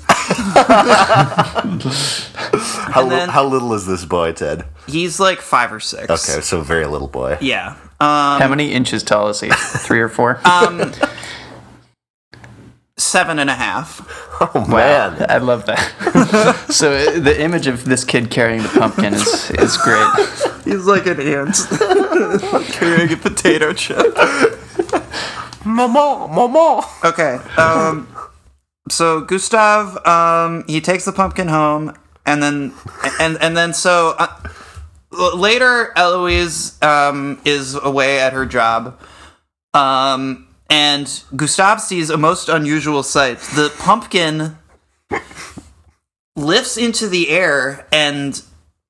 [2.91, 4.65] How, li- then- how little is this boy, Ted?
[4.87, 7.37] he's like five or six Okay, so very little boy.
[7.41, 9.49] yeah um How many inches tall is he?
[9.51, 10.39] Three or four?
[12.99, 14.01] Seven and a half
[14.41, 16.65] Oh man, I love that.
[16.69, 20.07] so uh, the image of this kid carrying the pumpkin is is great.
[20.63, 21.57] he's like an ant
[22.71, 24.15] carrying a potato chip
[25.69, 26.85] mama, mama.
[27.03, 27.35] Okay.
[27.57, 28.07] Um,
[28.89, 32.73] so Gustav, um, he takes the pumpkin home, and then
[33.19, 34.27] and and then so uh,
[35.35, 38.99] later, Eloise um, is away at her job,
[39.73, 43.39] um, and Gustav sees a most unusual sight.
[43.39, 44.57] The pumpkin
[46.35, 48.41] lifts into the air and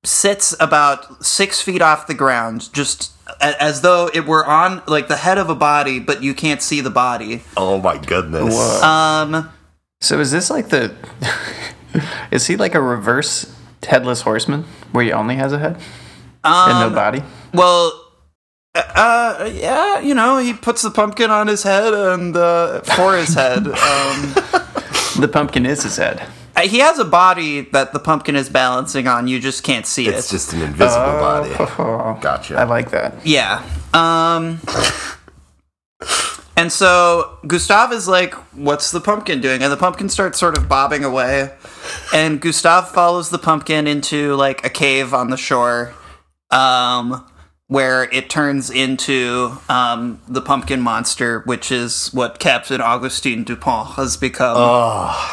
[0.04, 5.16] sits about six feet off the ground, just as though it were on like the
[5.16, 7.42] head of a body, but you can't see the body.
[7.56, 8.82] Oh my goodness.
[8.82, 9.50] Um.
[10.00, 10.94] So is this like the?
[12.30, 13.54] is he like a reverse
[13.86, 15.78] headless horseman where he only has a head
[16.44, 17.22] and no body?
[17.52, 18.09] Well,
[18.74, 23.34] uh, yeah, you know, he puts the pumpkin on his head and uh, for his
[23.34, 23.66] head.
[23.66, 24.34] Um,
[25.20, 26.22] The pumpkin is his head.
[26.56, 29.26] Uh, He has a body that the pumpkin is balancing on.
[29.28, 30.14] You just can't see it.
[30.14, 31.50] It's just an invisible body.
[31.58, 32.56] Oh, Gotcha.
[32.56, 33.14] I like that.
[33.26, 33.62] Yeah.
[33.92, 34.60] Um.
[36.56, 40.68] And so Gustav is like, "What's the pumpkin doing?" And the pumpkin starts sort of
[40.68, 41.50] bobbing away,
[42.14, 45.94] and Gustav follows the pumpkin into like a cave on the shore,
[46.50, 47.24] um,
[47.70, 54.16] where it turns into um, the pumpkin monster, which is what Captain Augustin Dupont has
[54.16, 54.56] become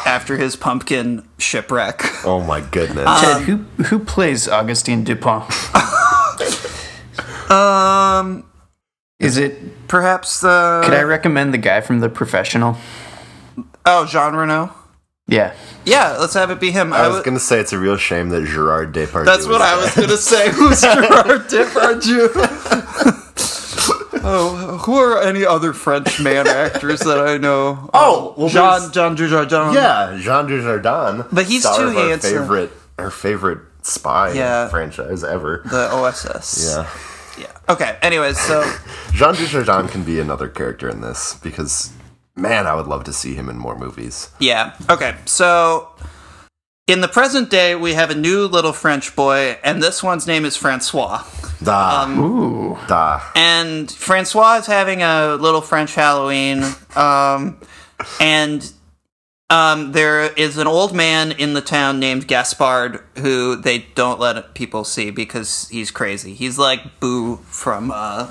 [0.06, 2.00] after his pumpkin shipwreck.
[2.24, 3.20] oh my goodness.
[3.20, 5.44] Ted, who who plays Augustine Dupont?
[7.50, 8.44] Um,
[9.18, 9.88] Is it?
[9.88, 12.76] perhaps the Could I recommend the guy from The Professional?
[13.86, 14.70] oh Jean Reno.
[15.28, 15.52] Yeah.
[15.84, 16.92] Yeah, let's have it be him.
[16.92, 19.24] I was w- gonna say it's a real shame that Gerard Depardieu.
[19.26, 20.50] That's what I was gonna say.
[20.50, 22.30] Who's Gerard Depardieu?
[24.24, 27.88] oh, who are any other French man actors that I know?
[27.94, 29.74] Oh, um, well, Jean there's- Jean Dujardin.
[29.74, 31.26] Yeah, Jean Dujardin.
[31.32, 32.38] But he's star too of our handsome.
[32.38, 34.68] Favorite, our favorite spy Yeah.
[34.68, 35.62] franchise ever.
[35.64, 36.74] the OSS.
[36.74, 36.88] Yeah,
[37.44, 37.52] yeah.
[37.72, 37.96] Okay.
[38.02, 38.62] Anyways, so
[39.12, 41.92] Jean Dujardin can be another character in this because,
[42.38, 44.30] man, I would love to see him in more movies.
[44.38, 44.74] yeah.
[44.88, 45.14] Okay.
[45.26, 45.88] So
[46.86, 50.44] in the present day, we have a new little French boy, and this one's name
[50.44, 51.22] is Francois.
[51.62, 52.78] Da, Um, Ooh.
[52.86, 53.20] da.
[53.34, 56.64] and Francois is having a little French Halloween,
[56.96, 57.58] um,
[58.20, 58.72] and
[59.50, 64.54] um, there is an old man in the town named Gaspard who they don't let
[64.54, 66.32] people see because he's crazy.
[66.34, 68.30] He's like Boo from uh,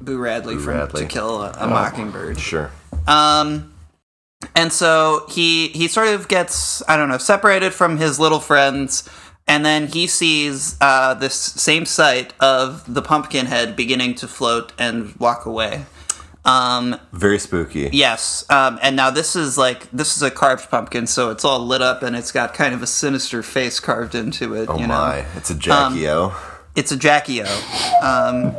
[0.00, 1.02] Boo Radley from Radley.
[1.02, 2.38] To Kill a, a Mockingbird.
[2.38, 2.70] Sure.
[3.06, 3.72] Um,
[4.54, 9.08] and so he he sort of gets I don't know separated from his little friends,
[9.46, 14.72] and then he sees uh, this same sight of the pumpkin head beginning to float
[14.78, 15.84] and walk away.
[16.42, 17.90] Um, Very spooky.
[17.92, 21.60] yes, um, and now this is like this is a carved pumpkin, so it's all
[21.60, 24.68] lit up and it's got kind of a sinister face carved into it.
[24.70, 24.94] Oh you know?
[24.94, 26.34] my, it's a Jackie O.
[26.74, 28.00] it's a Jackie O.
[28.02, 28.56] Um,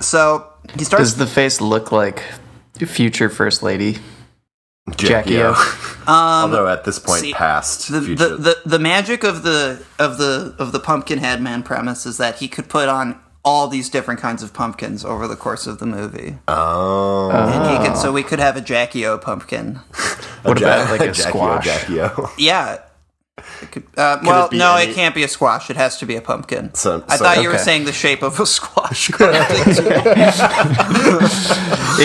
[0.00, 0.46] so
[0.78, 2.22] he starts Does the face look like
[2.84, 3.98] future First Lady?
[4.90, 5.54] Jackie Jackie O.
[5.56, 5.92] O.
[6.06, 6.12] Um,
[6.52, 8.28] Although at this point, see, past the, future.
[8.28, 12.16] the, the the magic of the of the of the pumpkin head man premise is
[12.18, 15.80] that he could put on all these different kinds of pumpkins over the course of
[15.80, 16.38] the movie.
[16.46, 18.12] oh, And he could so ah.
[18.12, 19.80] we could have a Jackie O pumpkin.
[20.42, 21.64] What about like a Jackie O, squash?
[21.64, 22.30] Jackie O.
[22.38, 22.78] Yeah.
[23.60, 25.68] It could, uh, well, be no, any- it can't be a squash.
[25.68, 26.72] It has to be a pumpkin.
[26.74, 29.10] So- I so- thought you were saying the shape of a squash.
[29.10, 29.14] It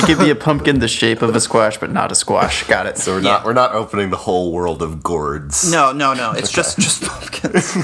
[0.05, 2.65] could be a pumpkin the shape of a squash, but not a squash.
[2.67, 2.97] Got it.
[2.97, 3.31] So we're Yeah.
[3.31, 5.71] not we're not opening the whole world of gourds.
[5.71, 6.31] no, no, no.
[6.31, 7.75] It's just just pumpkins.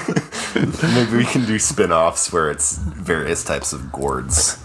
[0.84, 4.58] Maybe we can do spin-offs where it's various types of gourds.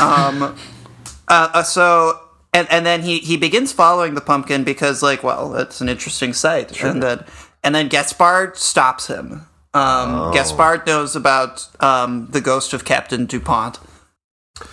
[0.00, 2.18] Uh, so
[2.54, 6.32] and and then he he begins following the pumpkin because like well it's an interesting
[6.32, 7.24] sight and then
[7.62, 9.46] and then Gaspard stops him.
[9.74, 13.78] Um, Gaspard knows about um, the ghost of Captain Dupont.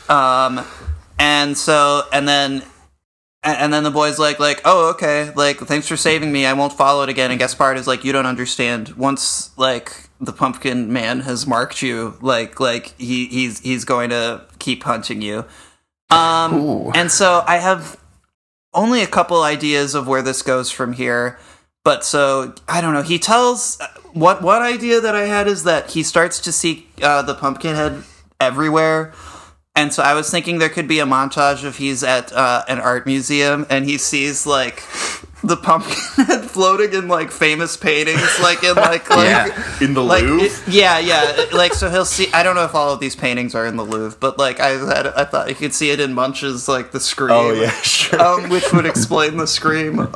[0.07, 0.65] Um,
[1.19, 2.63] and so and then
[3.43, 5.31] and and then the boy's like like oh okay.
[5.35, 6.45] Like thanks for saving me.
[6.45, 7.31] I won't follow it again.
[7.31, 8.89] And Gaspard is like you don't understand.
[8.89, 14.45] Once like the pumpkin man has marked you like like he he's he's going to
[14.59, 15.45] keep hunting you.
[16.09, 17.99] Um, and so I have
[18.73, 21.39] only a couple ideas of where this goes from here.
[21.83, 23.01] But so I don't know.
[23.01, 23.79] He tells
[24.13, 27.75] what one idea that I had is that he starts to see uh, the pumpkin
[27.75, 28.03] head
[28.39, 29.13] everywhere.
[29.75, 32.79] And so I was thinking there could be a montage if he's at uh, an
[32.79, 34.83] art museum and he sees like
[35.43, 39.77] the pumpkin head floating in like famous paintings, like in like like Yeah.
[39.81, 40.45] In the like Louvre?
[40.45, 43.53] it- yeah yeah like so he'll see i don't know if all of these paintings
[43.55, 46.13] are in the louvre but like i had i thought you could see it in
[46.13, 48.21] munch's like the scream oh yeah, sure.
[48.21, 50.07] um, which would explain the scream um,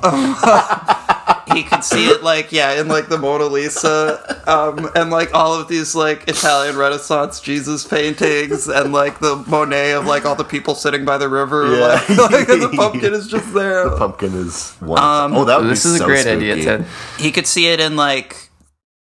[1.54, 5.54] he could see it like yeah in like the mona lisa um, and like all
[5.54, 10.44] of these like italian renaissance jesus paintings and like the monet of like all the
[10.44, 11.88] people sitting by the river Yeah.
[12.10, 15.00] like, like, the pumpkin is just there the Pumpkin is one.
[15.02, 16.52] Um, oh, that would This be is a great spooky.
[16.52, 16.86] idea, Ted.
[17.20, 18.50] he could see it in like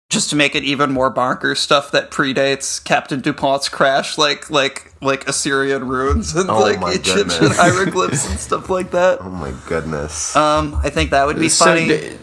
[0.09, 4.93] just to make it even more bonkers stuff that predates Captain Dupont's crash, like like
[5.01, 7.57] like Assyrian runes and Oh like Egyptian goodness.
[7.57, 9.19] hieroglyphs and stuff like that.
[9.21, 10.33] Oh my goodness.
[10.35, 11.87] Um, I think that would be So funny.
[11.89, 12.17] d-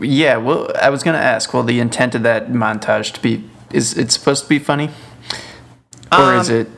[0.00, 1.52] yeah, well, I was gonna ask.
[1.54, 4.90] Well, the intent of that montage to be is it supposed to be funny,
[6.12, 6.68] or is Um, it?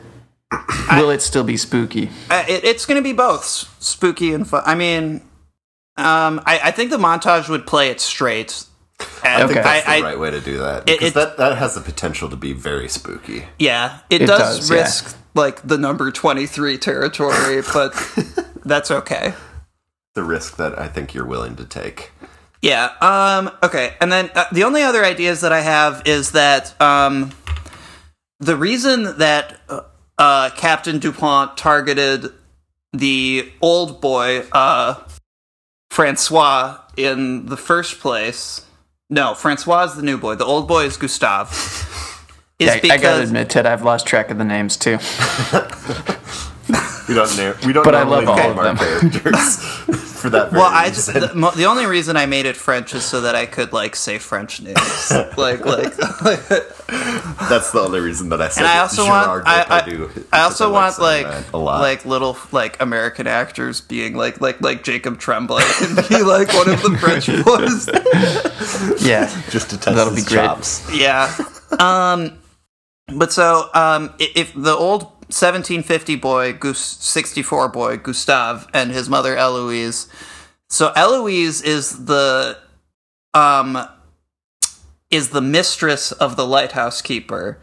[0.92, 2.08] Will it still be spooky?
[2.30, 3.44] Uh, it, it's going to be both
[3.80, 4.62] spooky and fun.
[4.64, 5.16] I mean,
[5.98, 8.64] um, I, I think the montage would play it straight.
[9.22, 11.36] And I think that's the I- right way to do that It- because it- that
[11.36, 13.44] that has the potential to be very spooky.
[13.58, 14.76] Yeah, it, It does, does, yeah.
[14.78, 17.92] risk like the number twenty three territory, but
[18.64, 19.34] that's okay.
[20.14, 22.12] The risk that I think you're willing to take.
[22.62, 22.92] Yeah.
[23.00, 23.50] Um.
[23.62, 23.94] Okay.
[24.00, 27.32] And then uh, the only other ideas that I have is that um,
[28.40, 29.82] the reason that uh,
[30.18, 32.32] uh, Captain Dupont targeted
[32.92, 34.94] the old boy uh,
[35.90, 38.64] Francois in the first place.
[39.10, 40.34] No, Francois is the new boy.
[40.34, 41.50] The old boy is Gustave.
[42.58, 44.98] Is Yeah, I, I gotta admit, Ted, I've lost track of the names too.
[47.08, 47.54] We don't know.
[47.66, 48.76] We don't But I love all of our them.
[48.76, 49.56] characters
[50.20, 50.50] for that.
[50.50, 51.28] Very Well, I just reason.
[51.28, 53.96] the, mo- the only reason I made it French is so that I could like
[53.96, 55.96] say French names, like like.
[57.48, 58.62] That's the only reason that I said.
[58.64, 61.58] and I also Gerard want I, Depardieu, I, because I also want saying like a
[61.58, 61.80] lot.
[61.80, 66.68] like little like American actors being like like like Jacob Tremblay and be like one
[66.68, 69.02] of the French boys.
[69.06, 69.26] Yeah.
[69.50, 70.44] just to test That'll his be great.
[70.44, 70.86] chops.
[70.94, 71.34] yeah.
[71.78, 72.38] Um,
[73.16, 79.36] but so um, if the old 1750 boy, Gus 64 boy Gustave, and his mother
[79.36, 80.08] Eloise.
[80.68, 82.58] So Eloise is the
[83.34, 83.78] um
[85.10, 87.60] is the mistress of the lighthouse keeper.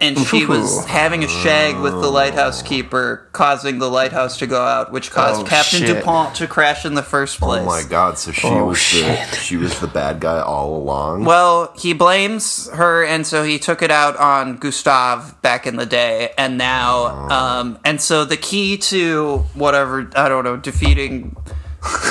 [0.00, 4.62] And she was having a shag with the lighthouse keeper, causing the lighthouse to go
[4.62, 5.96] out, which caused Oh, Captain shit.
[5.98, 7.60] Dupont to crash in the first place.
[7.62, 8.16] Oh my god!
[8.18, 9.28] So she Oh, was shit.
[9.30, 11.24] the she was the bad guy all along.
[11.24, 15.86] Well, he blames her, and so he took it out on Gustave back in the
[15.86, 21.36] day, and now, um, and so the key to whatever I don't know defeating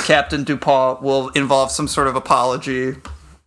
[0.05, 2.95] Captain Dupont will involve some sort of apology.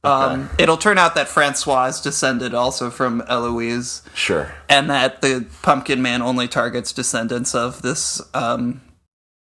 [0.04, 4.52] Um, it'll turn out that Francois is descended also from Eloise, sure.
[4.68, 8.80] and that the Pumpkin Man only targets descendants of this um,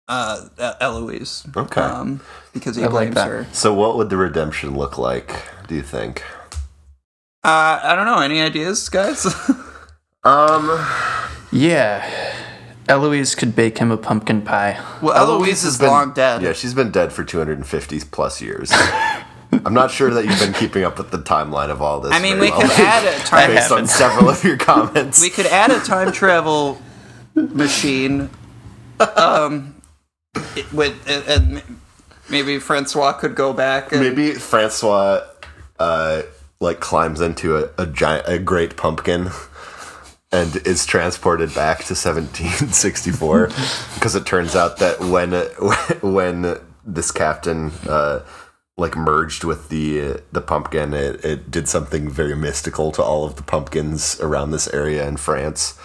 [0.10, 0.48] uh,
[0.82, 1.48] Eloise.
[1.56, 1.80] Okay.
[1.82, 2.20] um,
[2.54, 3.28] because he I like blames that.
[3.30, 3.48] her.
[3.54, 5.48] So what would the redemption look like?
[5.70, 6.24] Do you think?
[7.44, 8.20] Uh, I don't know.
[8.20, 9.26] Any ideas, guys?
[10.26, 10.68] Um.
[11.50, 12.06] Yeah.
[12.90, 14.78] Eloise could bake him a pumpkin pie.
[15.02, 16.42] Well, Eloise has is been- long dead.
[16.42, 18.70] Yeah, she's been dead for 250 plus years.
[19.52, 22.12] I'm not sure that you've been keeping up with the timeline of all this.
[22.14, 23.50] I mean, we well, could add a time.
[23.52, 25.22] based on several of your comments.
[25.22, 26.80] We could add a time travel
[27.34, 28.30] machine.
[29.16, 29.82] Um,
[30.56, 31.28] it- with and-
[31.58, 31.80] and
[32.30, 33.92] maybe Francois could go back.
[33.92, 35.22] And, Maybe Francois,
[35.80, 36.22] uh,
[36.60, 39.30] like climbs into a, a giant, a great pumpkin,
[40.32, 43.48] and is transported back to 1764
[43.96, 45.32] because it turns out that when
[46.14, 48.20] when this captain uh,
[48.80, 53.36] like merged with the the pumpkin, it, it did something very mystical to all of
[53.36, 55.78] the pumpkins around this area in France.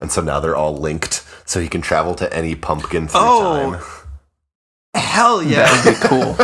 [0.00, 3.72] And so now they're all linked, so he can travel to any pumpkin through Oh.
[3.72, 3.82] time.
[4.94, 5.66] Hell yeah!
[5.66, 6.34] That would be cool.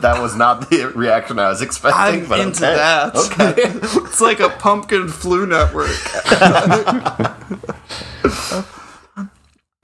[0.00, 2.22] that was not the reaction I was expecting.
[2.22, 2.74] I'm but into okay.
[2.76, 3.16] that.
[3.16, 3.54] Okay.
[4.08, 5.90] it's like a pumpkin Floo network.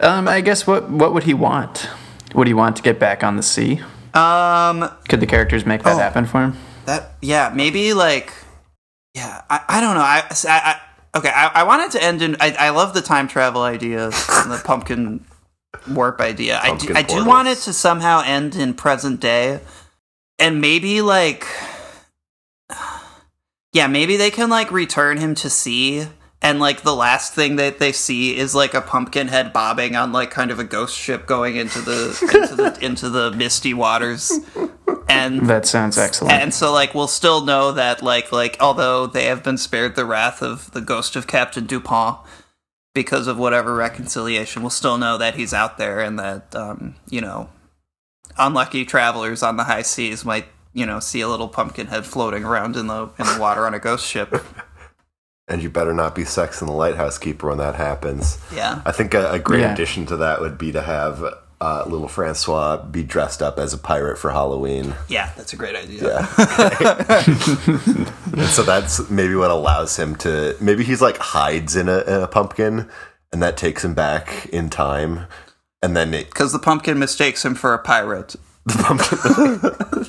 [0.01, 1.88] Um, I guess what what would he want?
[2.35, 3.81] Would he want to get back on the sea?
[4.14, 5.99] Um, Could the characters make that Oh.
[5.99, 6.57] happen for him?
[6.87, 8.33] that yeah, maybe like
[9.14, 9.43] yeah.
[9.51, 10.01] I, I don't know.
[10.01, 10.81] I, I,
[11.14, 11.29] I okay.
[11.35, 12.37] I, I wanted to end in.
[12.41, 15.24] I, I love the time travel idea, and the pumpkin
[15.91, 16.59] warp idea.
[16.62, 19.61] I do, Pumpkin I do want it to somehow end in present day,
[20.39, 21.47] and maybe like
[23.72, 26.07] yeah, maybe they can like return him to sea.
[26.41, 30.12] And like the last thing that they see is like a pumpkin head bobbing on
[30.12, 34.30] like kind of a ghost ship going into the into the into the misty waters,
[35.09, 36.34] and That sounds excellent.
[36.34, 40.05] and so like we'll still know that like like although they have been spared the
[40.05, 42.18] wrath of the ghost of Captain Dupont
[42.95, 47.20] because of whatever reconciliation, we'll still know that he's out there and that um, you
[47.20, 47.51] know
[48.39, 52.45] unlucky travelers on the high seas might you know see a little pumpkin head floating
[52.45, 54.32] around in the in the water on a ghost ship.
[55.49, 58.38] and you better not be sex in the lighthouse keeper when that happens.
[58.55, 58.82] Yeah.
[58.84, 59.72] I think a, a great Yeah.
[59.72, 61.22] addition to that would be to have
[61.61, 64.94] uh, little Francois be dressed up as a pirate for Halloween.
[65.09, 66.05] Yeah, that's a great idea.
[66.05, 67.24] Yeah.
[68.36, 70.57] and so that's maybe what allows him to.
[70.61, 72.88] Maybe he's like hides in a, in a pumpkin,
[73.32, 75.26] and that takes him back in time.
[75.82, 78.36] And then it, Because the pumpkin mistakes him for a pirate.
[78.66, 79.99] the pumpkin.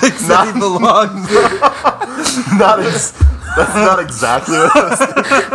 [0.00, 1.30] Thinks that he belongs.
[2.58, 3.12] not ex-
[3.58, 5.50] that's not exactly what I was thinking.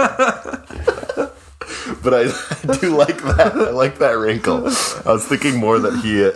[2.03, 3.53] but I, I do like that.
[3.55, 4.65] I like that wrinkle.
[4.65, 6.29] I was thinking more that he,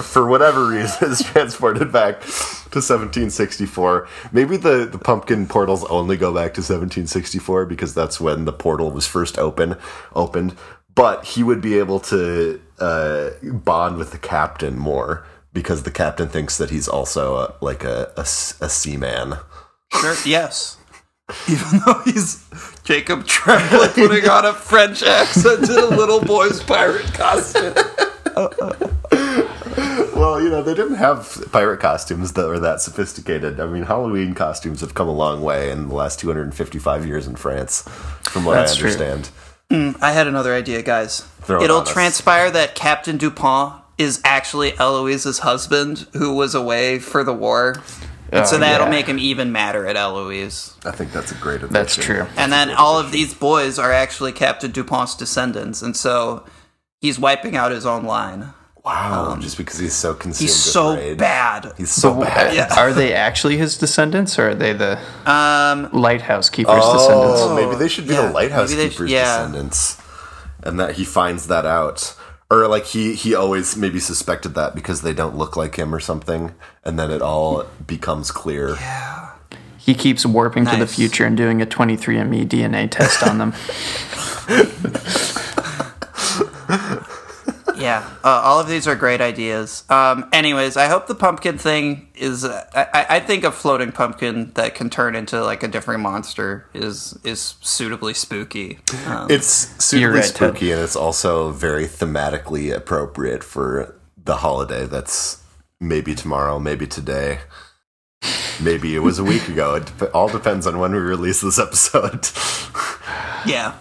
[0.00, 4.08] for whatever reason, is transported back to 1764.
[4.32, 8.90] Maybe the, the pumpkin portals only go back to 1764 because that's when the portal
[8.90, 9.76] was first open
[10.14, 10.56] opened.
[10.94, 16.28] But he would be able to uh, bond with the captain more because the captain
[16.28, 19.34] thinks that he's also a, like a, a, a seaman.
[19.94, 20.76] Sure, yes.
[21.48, 22.44] Even though he's
[22.84, 27.74] Jacob Tremblay putting on a French accent in a little boy's pirate costume.
[30.14, 33.60] Well, you know, they didn't have pirate costumes that were that sophisticated.
[33.60, 37.36] I mean, Halloween costumes have come a long way in the last 255 years in
[37.36, 37.82] France,
[38.22, 38.86] from what That's I true.
[38.90, 39.30] understand.
[39.70, 41.20] Mm, I had another idea, guys.
[41.42, 41.92] Throw it It'll us.
[41.92, 47.76] transpire that Captain Dupont is actually Eloise's husband who was away for the war.
[48.38, 48.90] And so Oh, that'll yeah.
[48.90, 50.74] make him even madder at Eloise.
[50.84, 51.72] I think that's a great addition.
[51.72, 52.26] That's true.
[52.36, 55.82] And then all of these boys are actually Captain Dupont's descendants.
[55.82, 56.44] And so
[57.00, 58.52] he's wiping out his own line.
[58.84, 61.18] Wow, just because he's so consumed He's so rage.
[61.18, 61.72] bad.
[61.76, 62.54] He's so bad.
[62.54, 62.72] Yeah.
[62.76, 64.96] Are they actually his descendants, or are they the
[65.28, 67.60] Um, lighthouse keeper's Oh, descendants?
[67.60, 69.38] maybe they should be Yeah, the lighthouse maybe sh- keeper's yeah.
[69.38, 69.96] descendants,
[70.62, 72.14] and that he finds that out,
[72.50, 76.00] or like he he always maybe suspected that because they don't look like him or
[76.00, 78.76] something, and then it all becomes clear.
[78.76, 79.32] Yeah.
[79.78, 83.54] He keeps warping to the future and doing a 23andMe DNA test on them.
[87.78, 89.84] yeah, uh, all of these are great ideas.
[89.88, 92.44] Um, anyways, I hope the pumpkin thing is.
[92.44, 96.66] Uh, I, I think a floating pumpkin that can turn into like a different monster
[96.74, 98.78] is is suitably spooky.
[99.06, 99.46] Um, It's
[99.84, 100.34] suitably right, Ted.
[100.34, 104.86] spooky, and it's also very thematically appropriate for the holiday.
[104.86, 105.42] That's
[105.80, 107.40] maybe tomorrow, maybe today.
[108.60, 109.74] Maybe it was a week ago.
[109.76, 112.28] It all depends on when we release this episode.
[113.46, 113.74] yeah.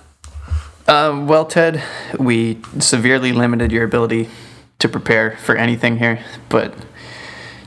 [0.88, 1.84] Uh, well, Ted,
[2.20, 4.30] we severely limited your ability
[4.80, 6.76] to prepare for anything here, but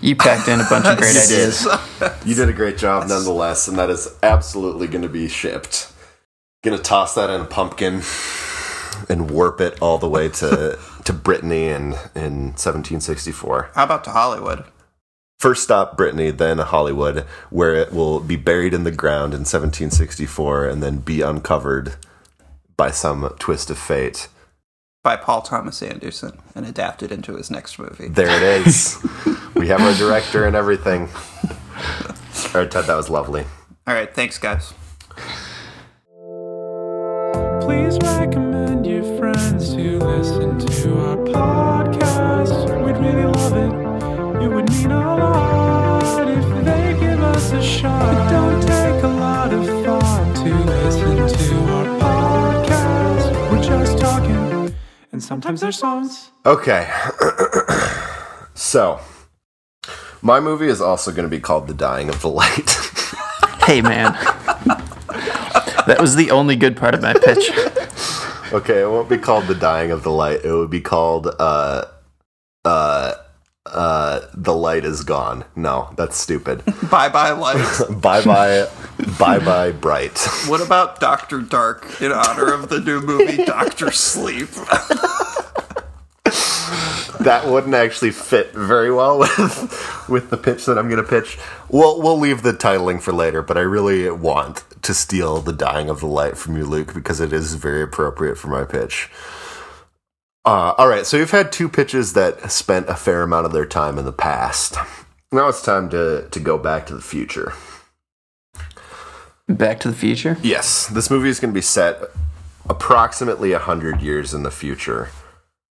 [0.01, 1.67] you packed in a bunch of great ideas.
[2.25, 5.93] You did a great job nonetheless, and that is absolutely going to be shipped.
[6.65, 8.03] Gonna toss that in a pumpkin
[9.09, 13.71] and warp it all the way to to Brittany in in 1764.
[13.75, 14.65] How about to Hollywood?
[15.39, 20.67] First stop Brittany, then Hollywood, where it will be buried in the ground in 1764
[20.67, 21.95] and then be uncovered
[22.79, 24.29] by some twist of fate.
[25.05, 28.09] By Paul Thomas Anderson and adapted into his next movie.
[28.09, 28.97] There it is.
[29.55, 31.11] we have our director and everything.
[32.55, 33.45] All right, Ted, that was lovely.
[33.87, 34.73] All right, thanks, guys.
[37.61, 38.48] Please recommend
[55.19, 56.31] and sometimes there's songs.
[56.47, 56.89] Okay.
[58.55, 59.01] so,
[60.23, 62.71] my movie is also going to be called The Dying of the Light.
[63.67, 64.13] Hey, man.
[65.87, 67.51] That was the only good part of my pitch.
[68.51, 70.43] okay, it won't be called The Dying of the Light.
[70.43, 71.85] It would be called uh
[72.65, 73.15] uh
[73.73, 75.45] uh The Light is Gone.
[75.57, 76.65] No, that's stupid.
[76.91, 77.57] Bye bye, light.
[78.03, 78.69] bye bye
[79.19, 80.19] bye bye bright.
[80.47, 84.49] what about Doctor Dark in honor of the new movie Doctor Sleep?
[87.21, 91.39] that wouldn't actually fit very well with with the pitch that I'm going to pitch.
[91.69, 95.89] We'll we'll leave the titling for later, but I really want to steal the dying
[95.91, 99.11] of the light from you, Luke, because it is very appropriate for my pitch.
[100.45, 103.67] Uh, all right, so you've had two pitches that spent a fair amount of their
[103.67, 104.77] time in the past.
[105.31, 107.53] Now it's time to to go back to the future.
[109.49, 110.37] Back to the Future?
[110.43, 112.03] Yes, this movie is going to be set
[112.69, 115.09] approximately 100 years in the future.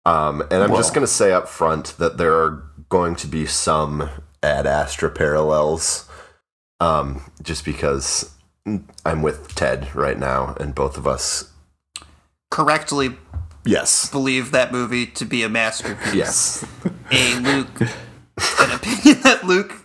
[0.06, 3.46] Um, and I'm just going to say up front that there are going to be
[3.46, 4.08] some
[4.44, 6.08] Ad Astra parallels.
[6.78, 8.32] Um, just because
[9.04, 11.50] I'm with Ted right now, and both of us.
[12.50, 13.16] Correctly
[13.64, 14.10] Yes.
[14.10, 16.14] believe that movie to be a masterpiece.
[16.14, 16.66] Yes.
[17.10, 19.84] A Luke, an opinion that Luke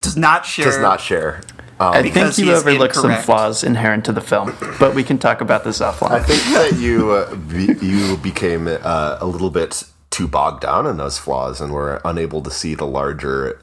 [0.00, 0.64] does not share.
[0.66, 1.42] Does not share.
[1.80, 5.18] Um, I think you he's overlooked some flaws inherent to the film, but we can
[5.18, 6.12] talk about this offline.
[6.12, 10.86] I think that you uh, be, you became uh, a little bit too bogged down
[10.86, 13.60] in those flaws and were unable to see the larger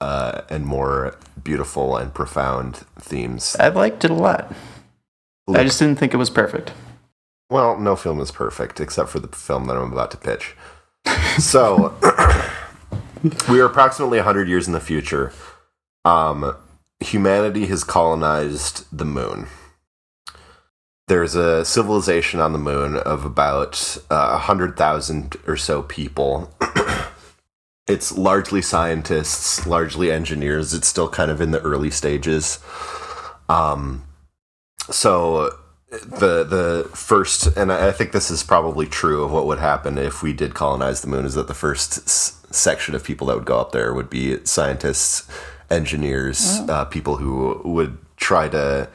[0.00, 3.56] uh, and more beautiful and profound themes.
[3.58, 4.52] I liked it a lot.
[5.48, 6.72] I just didn't think it was perfect.
[7.50, 10.56] Well, no film is perfect except for the film that I'm about to pitch.
[11.38, 11.94] So,
[13.50, 15.32] we are approximately 100 years in the future.
[16.04, 16.56] Um,
[17.00, 19.48] humanity has colonized the moon.
[21.08, 26.54] There's a civilization on the moon of about uh, 100,000 or so people.
[27.88, 30.72] it's largely scientists, largely engineers.
[30.72, 32.60] It's still kind of in the early stages.
[33.48, 34.04] Um,
[34.88, 35.58] so
[35.90, 40.22] the the first, and I think this is probably true of what would happen if
[40.22, 43.44] we did colonize the moon, is that the first s- section of people that would
[43.46, 45.28] go up there would be scientists,
[45.70, 48.88] engineers, uh, people who would try to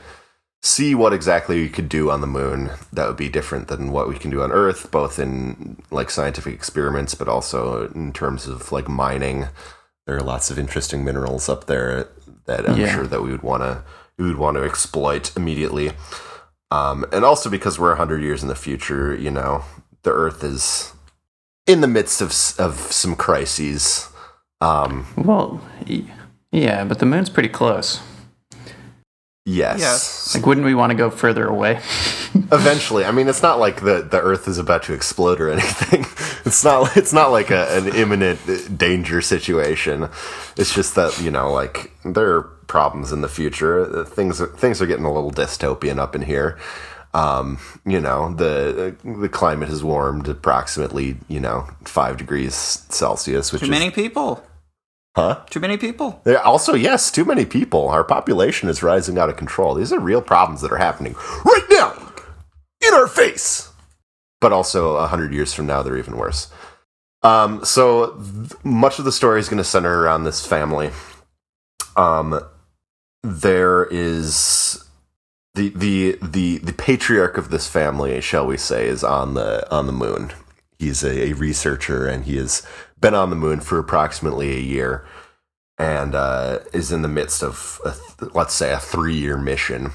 [0.62, 4.08] see what exactly we could do on the moon that would be different than what
[4.10, 8.72] we can do on Earth, both in like scientific experiments, but also in terms of
[8.72, 9.48] like mining.
[10.08, 12.08] There are lots of interesting minerals up there
[12.46, 12.94] that I'm Yeah.
[12.94, 13.84] sure that we would want to
[14.18, 15.92] we would want to exploit immediately.
[16.76, 19.64] Um, and also because we're hundred years in the future, you know,
[20.04, 20.94] the Earth is
[21.66, 24.10] in the midst of of some crises.
[24.62, 25.62] Um, Well,
[26.52, 28.00] yeah, but the moon's pretty close.
[29.46, 29.80] Yes.
[29.80, 30.36] Yes.
[30.36, 31.76] Like, wouldn't we want to go further away?
[32.52, 36.06] Eventually, I mean, it's not like the, the Earth is about to explode or anything.
[36.46, 40.10] It's not it's not like a, an imminent danger situation.
[40.58, 44.00] It's just that you know, like there are problems in the future.
[44.02, 46.58] Uh, Things are, things are getting a little dystopian up in here.
[47.14, 52.54] Um, you know, the the climate has warmed approximately you know five degrees
[52.90, 54.44] Celsius, which Too is many people.
[55.16, 55.42] Huh.
[55.50, 56.22] Too many people.
[56.24, 57.90] There- Also, yes, too many people.
[57.90, 59.74] Our population is rising out of control.
[59.76, 61.94] These are real problems that are happening right now
[62.86, 63.72] in our face.
[64.42, 66.52] But also, a hundred years from now, they're even worse.
[67.24, 70.92] Um, so th- much of the story is going to center around this family.
[71.96, 72.40] Um,
[73.24, 74.84] there is
[75.56, 79.88] the the the the patriarch of this family, shall we say, is on the on
[79.88, 80.32] the moon.
[80.78, 82.62] He's a, a researcher, and he has
[83.06, 85.06] been on the moon for approximately a year
[85.78, 89.92] and uh, is in the midst of, a th- let's say, a three-year mission.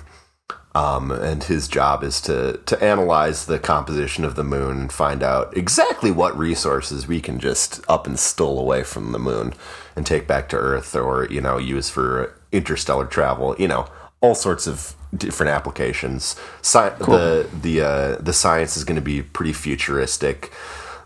[0.73, 5.21] Um, and his job is to to analyze the composition of the moon and find
[5.21, 9.53] out exactly what resources we can just up and stole away from the moon
[9.97, 13.57] and take back to Earth, or you know, use for interstellar travel.
[13.59, 13.89] You know,
[14.21, 16.37] all sorts of different applications.
[16.63, 20.53] Sci- The the uh, the science is going to be pretty futuristic.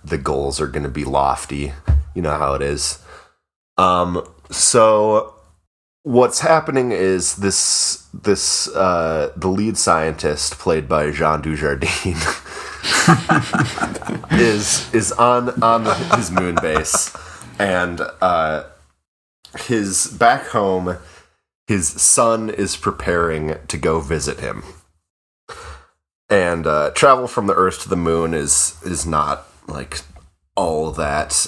[0.04, 1.72] The goals are going to be lofty.
[2.14, 3.02] You know how it is.
[3.76, 5.34] Um, so
[6.04, 12.20] what's happening is this this uh, the lead scientist played by Jean Dujardin
[14.38, 15.86] is is on on
[16.16, 17.16] his moon base
[17.58, 18.64] and uh,
[19.60, 20.98] his back home
[21.66, 24.62] his son is preparing to go visit him
[26.28, 30.00] and uh, travel from the earth to the moon is is not like
[30.56, 31.46] all that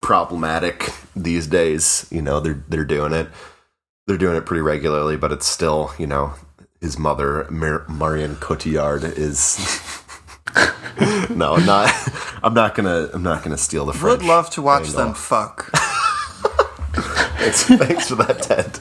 [0.00, 3.28] problematic these days you know they're they're doing it
[4.06, 6.34] they're doing it pretty regularly but it's still you know
[6.80, 9.58] his mother Mar- Marion Cotillard is
[11.30, 11.92] no not
[12.42, 15.04] I'm not gonna I'm not gonna steal the French Would love to watch angle.
[15.06, 15.70] them fuck.
[17.38, 18.78] Thanks, thanks for that Ted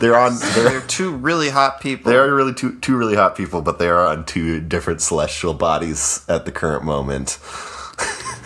[0.00, 2.10] they're on they're They're two really hot people.
[2.10, 5.54] They are really two two really hot people, but they are on two different celestial
[5.54, 7.38] bodies at the current moment.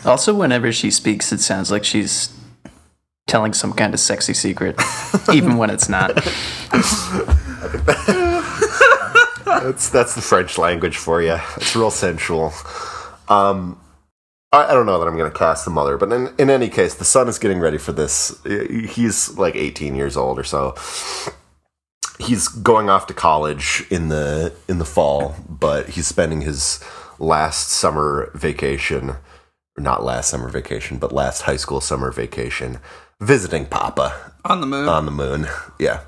[0.04, 2.34] Also, whenever she speaks, it sounds like she's
[3.26, 4.80] telling some kind of sexy secret,
[5.32, 6.14] even when it's not.
[9.64, 11.38] That's that's the French language for you.
[11.56, 12.52] It's real sensual.
[13.28, 13.80] Um,
[14.52, 16.68] I, I don't know that I'm going to cast the mother, but in in any
[16.68, 18.38] case, the son is getting ready for this.
[18.44, 20.74] He's like 18 years old or so.
[22.18, 26.82] He's going off to college in the in the fall, but he's spending his
[27.18, 29.16] last summer vacation,
[29.76, 32.78] not last summer vacation, but last high school summer vacation,
[33.20, 34.88] visiting Papa on the moon.
[34.88, 35.46] on the moon.
[35.78, 36.00] Yeah.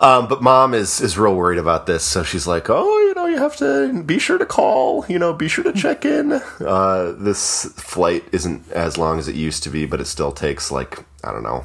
[0.00, 3.26] Um, but mom is is real worried about this, so she's like, "Oh, you know,
[3.26, 5.06] you have to be sure to call.
[5.08, 6.32] You know, be sure to check in.
[6.32, 10.72] Uh, this flight isn't as long as it used to be, but it still takes
[10.72, 11.64] like I don't know,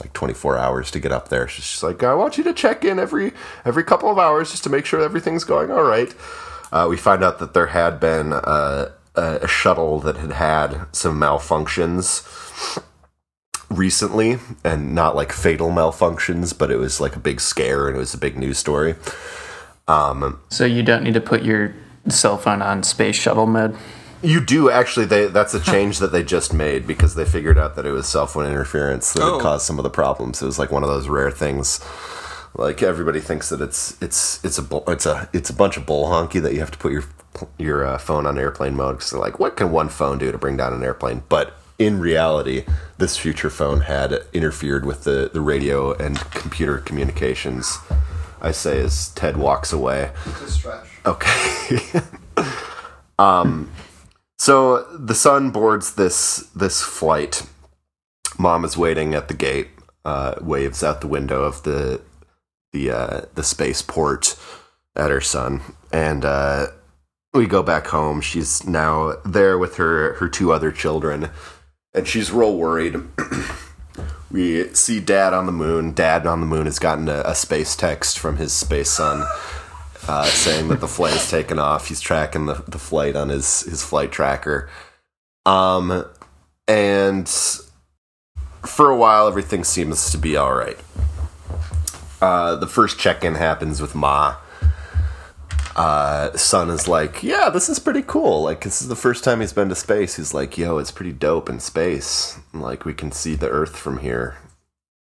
[0.00, 1.46] like twenty four hours to get up there.
[1.46, 3.32] She's just like, I want you to check in every
[3.66, 6.12] every couple of hours just to make sure everything's going all right.
[6.72, 10.86] Uh, we find out that there had been uh, a, a shuttle that had had
[10.92, 12.24] some malfunctions
[13.70, 17.98] recently and not like fatal malfunctions but it was like a big scare and it
[17.98, 18.94] was a big news story
[19.88, 21.74] um So you don't need to put your
[22.08, 23.76] cell phone on space shuttle mode.
[24.22, 27.76] you do actually they that's a change that they just made because they figured out
[27.76, 29.34] that it was cell phone interference that Oh.
[29.36, 31.78] would cause some of the problems it was like one of those rare things
[32.54, 36.06] like everybody thinks that it's it's it's a it's a it's a bunch of bull
[36.06, 37.04] honky that you have to put your
[37.58, 40.38] your uh, phone on airplane mode because they're like what can one phone do to
[40.38, 42.64] bring down an airplane but in reality
[42.98, 47.78] this future phone had interfered with the the radio and computer communications
[48.40, 50.10] i say as ted walks away
[51.08, 51.78] Okay.
[53.18, 53.70] um,
[54.38, 57.46] so the son boards this this flight.
[58.38, 59.68] Mom is waiting at the gate.
[60.04, 62.00] Uh, waves out the window of the
[62.72, 64.38] the uh, the spaceport
[64.94, 65.62] at her son,
[65.92, 66.66] and uh,
[67.34, 68.20] we go back home.
[68.20, 71.30] She's now there with her her two other children,
[71.94, 72.96] and she's real worried.
[74.30, 75.92] we see Dad on the moon.
[75.92, 79.26] Dad on the moon has gotten a, a space text from his space son
[80.08, 81.88] uh, saying that the flight is taken off.
[81.88, 84.68] He's tracking the, the flight on his, his flight tracker.
[85.44, 86.06] Um,
[86.66, 87.28] and
[88.64, 90.78] for a while, everything seems to be all right.
[92.20, 94.36] Uh, the first check in happens with Ma.
[95.78, 98.42] Uh, son is like, yeah, this is pretty cool.
[98.42, 100.16] Like, this is the first time he's been to space.
[100.16, 102.38] He's like, yo, it's pretty dope in space.
[102.52, 104.36] Like, we can see the Earth from here.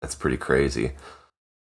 [0.00, 0.92] That's pretty crazy.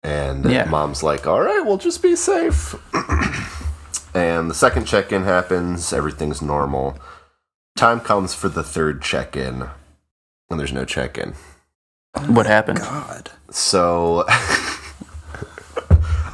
[0.04, 0.66] And Yeah.
[0.66, 2.76] mom's like, all right, we'll just be safe.
[4.14, 5.94] and the second check in happens.
[5.94, 6.98] Everything's normal.
[7.78, 9.70] Time comes for the third check in,
[10.50, 11.34] and there's no check in.
[12.28, 12.80] What happened?
[12.80, 13.30] God.
[13.52, 14.26] So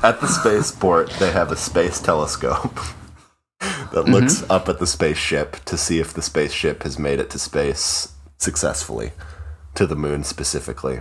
[0.04, 2.78] at the spaceport, they have a space telescope
[3.94, 7.40] that looks up at the spaceship to see if the spaceship has made it to
[7.40, 9.12] space successfully,
[9.76, 11.00] to the moon specifically.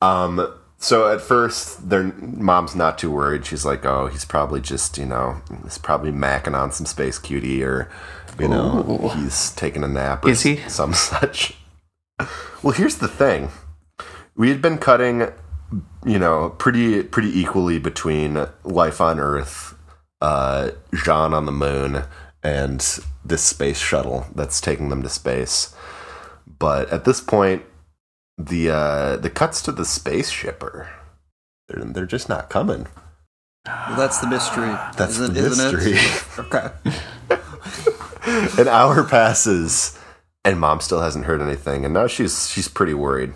[0.00, 3.46] Um, so at first, their mom's not too worried.
[3.46, 7.62] She's like, "Oh, he's probably just, you know, he's probably macking on some space cutie,
[7.62, 7.90] or,
[8.38, 9.08] you know, Ooh.
[9.16, 10.56] he's taking a nap, or Is he?
[10.68, 11.56] some such."
[12.62, 13.50] Well, here's the thing:
[14.36, 15.28] we had been cutting,
[16.04, 19.74] you know, pretty pretty equally between life on Earth,
[20.20, 22.04] uh, Jean on the moon,
[22.42, 22.80] and
[23.24, 25.74] this space shuttle that's taking them to space.
[26.58, 27.62] But at this point,
[28.38, 30.90] the uh, the cuts to the space shipper,
[31.68, 32.86] they're, they're just not coming.
[33.66, 34.74] Well, that's the mystery.
[34.96, 35.92] That's isn't, the isn't mystery.
[35.94, 36.24] It?
[36.38, 36.70] Okay.
[38.60, 39.98] An hour passes,
[40.44, 43.34] and mom still hasn't heard anything, and now she's she's pretty worried.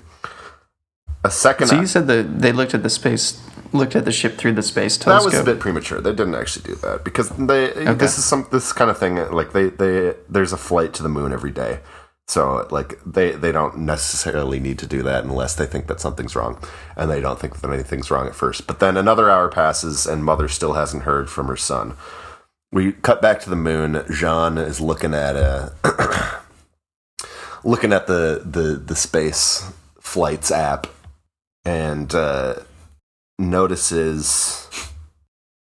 [1.26, 1.66] A second.
[1.66, 4.62] So you said that they looked at the space, looked at the ship through the
[4.62, 5.32] space telescope.
[5.32, 6.00] that was a bit premature.
[6.00, 9.52] They didn't actually do that because they this is some this kind of thing like
[9.52, 11.80] they they there's a flight to the moon every day.
[12.28, 16.36] So like they they don't necessarily need to do that unless they think that something's
[16.36, 16.58] wrong,
[16.96, 18.66] and they don't think that anything's wrong at first.
[18.68, 21.96] But then another hour passes, and mother still hasn't heard from her son.
[22.72, 24.04] We cut back to the moon.
[24.12, 26.40] Jean is looking at uh, a
[27.64, 30.86] looking at the the the space flights app,
[31.66, 32.54] and uh,
[33.38, 34.68] notices.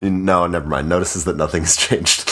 [0.02, 0.88] No, never mind.
[0.88, 2.28] Notices that nothing's changed.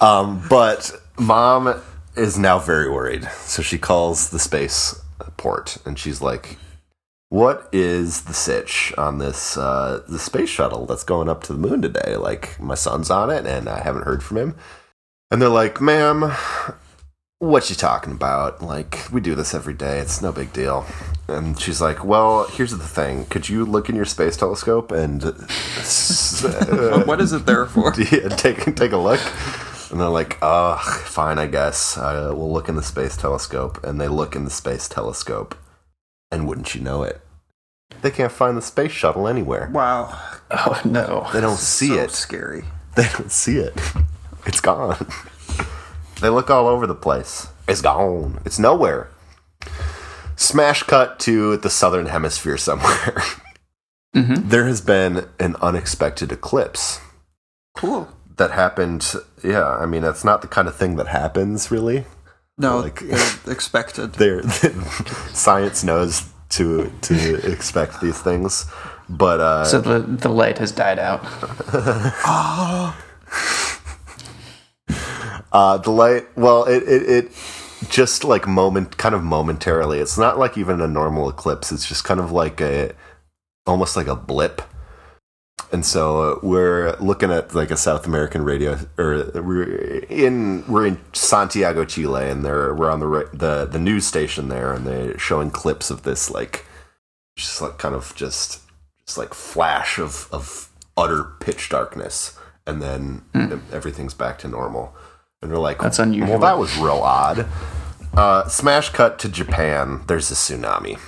[0.00, 1.80] um, but mom
[2.16, 3.30] is now very worried.
[3.44, 5.00] So she calls the space
[5.36, 6.58] port and she's like,
[7.28, 11.58] What is the sitch on this uh, the space shuttle that's going up to the
[11.58, 12.16] moon today?
[12.16, 14.56] Like, my son's on it and I haven't heard from him.
[15.30, 16.32] And they're like, Ma'am,
[17.42, 18.62] what you talking about?
[18.62, 19.98] Like, we do this every day.
[19.98, 20.86] It's no big deal.
[21.26, 23.24] And she's like, well, here's the thing.
[23.26, 25.32] Could you look in your space telescope and uh,
[27.04, 27.92] what is it there for?
[28.12, 29.20] yeah, take take a look?
[29.90, 31.98] And they're like, ugh, fine, I guess.
[31.98, 33.82] Uh, we'll look in the space telescope.
[33.82, 35.56] And they look in the space telescope.
[36.30, 37.20] And wouldn't you know it?
[38.02, 39.68] They can't find the space shuttle anywhere.
[39.72, 40.16] Wow.
[40.52, 41.28] oh no!
[41.32, 42.10] They don't see so it.
[42.12, 42.64] Scary.
[42.94, 43.74] They don't see it.
[44.46, 45.06] It's gone.
[46.22, 47.48] They look all over the place.
[47.68, 48.40] It's gone.
[48.46, 49.08] It's nowhere.
[50.36, 53.22] Smash cut to the southern hemisphere somewhere.
[54.14, 54.50] Mhm.
[54.50, 57.00] There has been an unexpected eclipse
[57.74, 58.08] Cool.
[58.36, 59.14] that happened.
[59.42, 62.04] Yeah, I mean, that's not the kind of thing that happens, really.
[62.58, 63.02] No, Like-
[63.48, 64.12] expected.
[64.20, 64.42] There,
[65.32, 68.66] science knows to to expect these things,
[69.08, 71.22] but uh, So the the light has died out.
[75.52, 77.32] Uh, the light, well, it, it, it
[77.90, 79.98] just like moment, kind of momentarily.
[79.98, 81.70] It's not like even a normal eclipse.
[81.70, 82.92] It's just kind of like a,
[83.66, 84.62] almost like a blip.
[85.70, 90.86] And so uh, we're looking at like a South American radio, or we're in we're
[90.86, 95.18] in Santiago, Chile, and they're we're on the the the news station there, and they're
[95.18, 96.66] showing clips of this like,
[97.36, 98.60] just like kind of just
[99.06, 103.22] just like flash of of utter pitch darkness, and then
[103.72, 104.94] everything's back to normal.
[105.42, 106.30] And we're like, That's unusual.
[106.30, 107.46] Well, that was real odd.
[108.14, 110.02] Uh, smash cut to Japan.
[110.06, 110.98] There's a tsunami.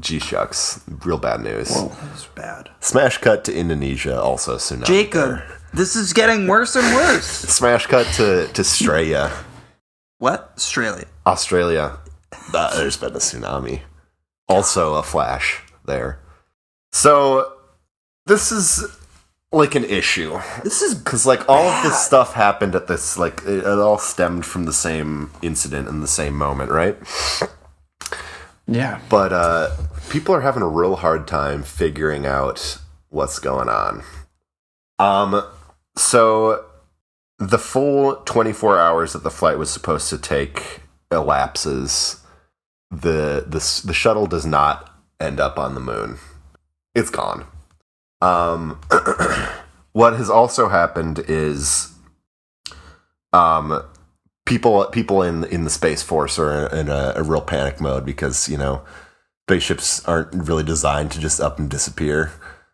[0.00, 1.70] G shucks, real bad news.
[1.70, 2.70] Whoa, That's bad.
[2.80, 4.86] Smash cut to Indonesia, also tsunami.
[4.86, 5.40] Jacob,
[5.72, 7.24] this is getting worse and worse.
[7.26, 9.30] Smash cut to to Australia,
[10.18, 10.52] What?
[10.56, 11.06] Australia.
[11.26, 11.98] Australia.
[12.52, 13.82] Uh, there's been a tsunami.
[14.48, 16.18] Also a flash there.
[16.92, 17.52] So
[18.26, 18.84] this is
[19.54, 23.42] like an issue This is because like all of this stuff happened at this like
[23.44, 26.96] it, it all stemmed from the same incident in the same moment, right?
[28.66, 29.00] Yeah.
[29.10, 29.70] but uh,
[30.08, 32.78] people are having a real hard time figuring out
[33.10, 34.02] what's going on.
[34.98, 35.42] Um,
[35.96, 36.64] so
[37.38, 40.80] the full 24 hours that the flight was supposed to take
[41.10, 42.20] elapses.
[42.90, 44.90] the the the shuttle does not
[45.20, 46.18] end up on the moon.
[46.94, 47.46] It's gone.
[48.24, 48.80] Um,
[49.92, 51.92] what has also happened is,
[53.34, 53.82] um,
[54.46, 58.48] people people in in the space force are in a, a real panic mode because
[58.48, 58.82] you know
[59.46, 62.32] spaceships aren't really designed to just up and disappear.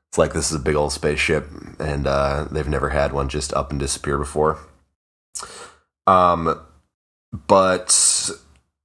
[0.09, 1.48] It's like this is a big old spaceship,
[1.80, 4.59] and uh, they've never had one just up and disappear before.
[6.07, 6.61] Um,
[7.32, 8.30] but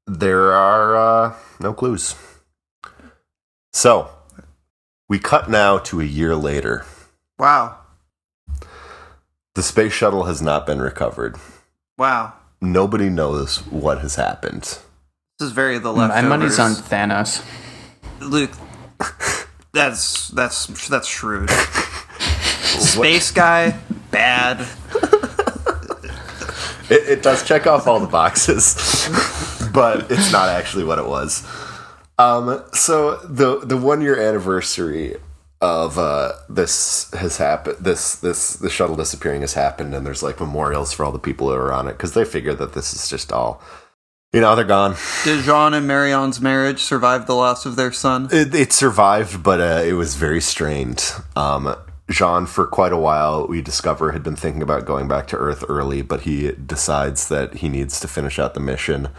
[0.07, 2.15] there are uh, no clues.
[3.71, 4.09] So
[5.07, 6.85] we cut now to a year later.
[7.37, 7.79] Wow.
[9.55, 11.37] The space shuttle has not been recovered.
[11.97, 12.33] Wow.
[12.61, 14.63] Nobody knows what has happened.
[14.63, 16.13] This is very the mm, left.
[16.13, 17.43] My money's on Thanos.
[18.19, 18.51] Luke.
[19.73, 21.49] That's that's that's shrewd.
[22.79, 23.77] Space guy,
[24.09, 24.65] bad.
[26.89, 29.09] It, it does check off all the boxes,
[29.73, 31.43] but it's not actually what it was.
[32.17, 35.15] Um, so the the one year anniversary
[35.61, 37.77] of uh, this has happened.
[37.79, 41.47] This this the shuttle disappearing has happened, and there's like memorials for all the people
[41.47, 43.61] who are on it because they figure that this is just all,
[44.31, 44.95] you know, they're gone.
[45.23, 48.29] Did Jean and Marion's marriage survive the loss of their son?
[48.31, 51.11] It, it survived, but uh, it was very strained.
[51.35, 51.75] Um,
[52.09, 55.63] Jean, for quite a while, we discover had been thinking about going back to Earth
[55.67, 59.09] early, but he decides that he needs to finish out the mission.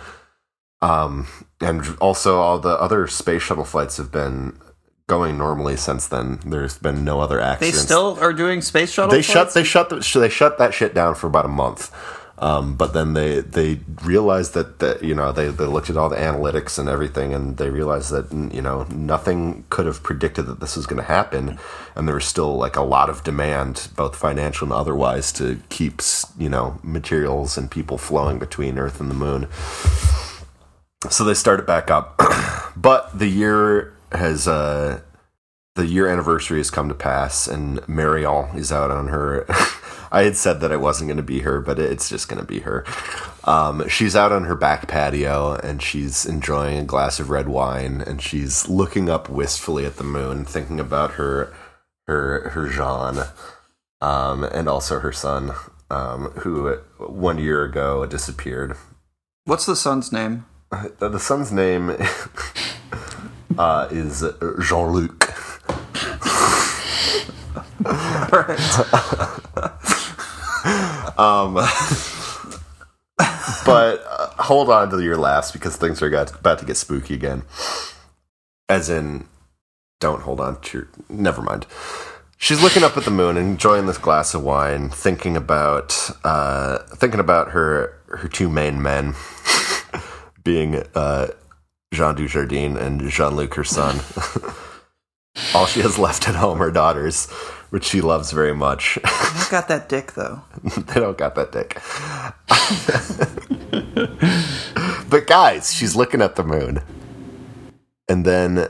[0.83, 1.27] Um,
[1.61, 4.59] and also, all the other space shuttle flights have been
[5.07, 6.41] going normally since then.
[6.45, 7.79] There's been no other accidents.
[7.79, 9.11] They still are doing space shuttle.
[9.11, 11.95] they shut they shut the, they shut that shit down for about a month.
[12.39, 16.11] Um, but then they they realized that, that you know they, they looked at all
[16.11, 20.61] the analytics and everything and they realized that you know nothing could have predicted that
[20.61, 21.59] this was going to happen
[21.95, 26.03] and there was still like a lot of demand both financial and otherwise to keep
[26.37, 29.49] you know materials and people flowing between Earth and the Moon.
[31.11, 32.20] So they started back up,
[32.76, 35.00] but the year has uh,
[35.74, 39.46] the year anniversary has come to pass, and Marion is out on her.
[40.12, 42.46] I had said that it wasn't going to be her, but it's just going to
[42.46, 42.84] be her.
[43.44, 48.00] Um, she's out on her back patio and she's enjoying a glass of red wine,
[48.00, 51.52] and she's looking up wistfully at the moon, thinking about her
[52.07, 53.24] her her Jean,
[54.00, 55.52] um, and also her son,
[55.90, 58.76] um, who one year ago disappeared.
[59.44, 60.46] What's the son's name?
[60.71, 61.91] The, the son's name
[63.59, 64.25] uh, is
[64.62, 65.33] Jean Luc.
[71.19, 71.55] um,
[73.64, 77.14] but uh, hold on to your laughs because things are got, about to get spooky
[77.14, 77.43] again.
[78.69, 79.29] As in,
[80.01, 80.89] don't hold on to your.
[81.09, 81.67] Never mind.
[82.39, 87.21] She's looking up at the moon, enjoying this glass of wine, thinking about uh, thinking
[87.21, 89.14] about her her two main men,
[90.47, 91.26] being uh,
[91.92, 94.01] Jean Dujardin and Jean Luc, her son.
[95.55, 97.28] All she has left at home are daughters,
[97.68, 98.99] which she loves very much.
[99.05, 100.42] I got that dick though.
[100.62, 101.78] they don't got that dick.
[105.11, 106.80] but guys, she's looking at the moon.
[108.09, 108.68] And then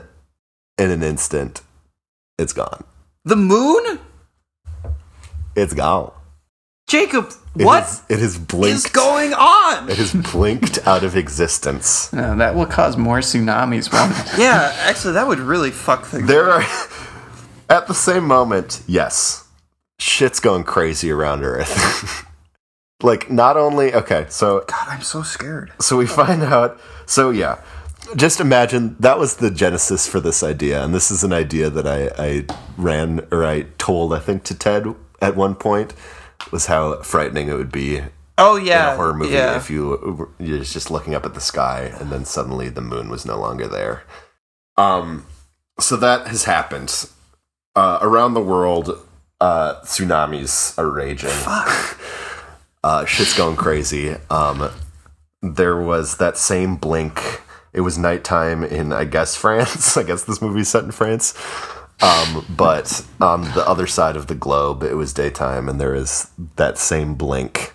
[0.77, 1.61] in an instant,
[2.39, 2.83] it's gone.
[3.23, 3.99] The moon?
[5.55, 6.11] It's gone.
[6.87, 9.89] Jacob, It what has- it has is going on?
[9.89, 12.11] It has blinked out of existence.
[12.13, 13.89] No, that will cause more tsunamis.
[14.37, 16.27] Yeah, actually, that would really fuck things.
[16.27, 16.61] There are,
[17.69, 19.45] at the same moment, yes,
[19.99, 22.25] shit's going crazy around Earth.
[23.03, 25.71] like, not only, okay, so God, I'm so scared.
[25.81, 27.61] so we find out so yeah
[28.15, 31.85] just imagine that was the genesis for this idea and this is an idea that
[31.87, 32.45] i, I
[32.77, 35.93] ran or i told i think to ted at one point
[36.51, 38.01] was how frightening it would be
[38.39, 39.57] Oh in yeah, a horror movie yeah.
[39.57, 43.25] if you you're just looking up at the sky and then suddenly the moon was
[43.25, 44.03] no longer there
[44.77, 45.25] um
[45.79, 47.09] so that has happened
[47.75, 49.03] uh, around the world
[49.39, 51.29] uh, tsunamis are raging
[52.83, 54.15] uh, shit's going crazy.
[54.29, 54.71] Um,
[55.41, 57.41] there was that same blink.
[57.73, 59.97] It was nighttime in, I guess, France.
[59.97, 61.33] I guess this movie's set in France.
[62.01, 66.29] Um, but on the other side of the globe, it was daytime, and there is
[66.55, 67.73] that same blink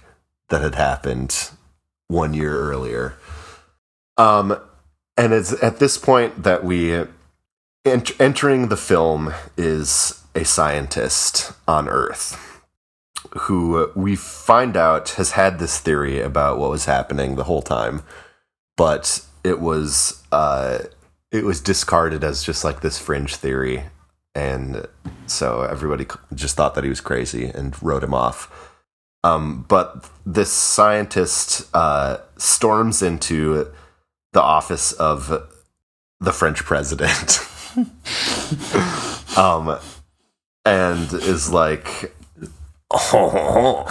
[0.49, 1.51] that had happened
[2.09, 3.15] one year earlier.
[4.17, 4.59] Um,
[5.17, 7.05] and it's at this point that we
[7.85, 12.53] ent- entering the film is a scientist on Earth
[13.41, 18.03] who we find out has had this theory about what was happening the whole time,
[18.77, 20.79] but it was uh,
[21.31, 23.85] it was discarded as just like this fringe theory,
[24.35, 24.87] and
[25.27, 28.71] so everybody just thought that he was crazy and wrote him off.
[29.25, 33.73] Um, but this scientist uh, storms into
[34.33, 35.49] the office of
[36.21, 37.41] the French president.
[39.37, 39.79] um,
[40.65, 42.15] and is like,
[43.15, 43.85] um,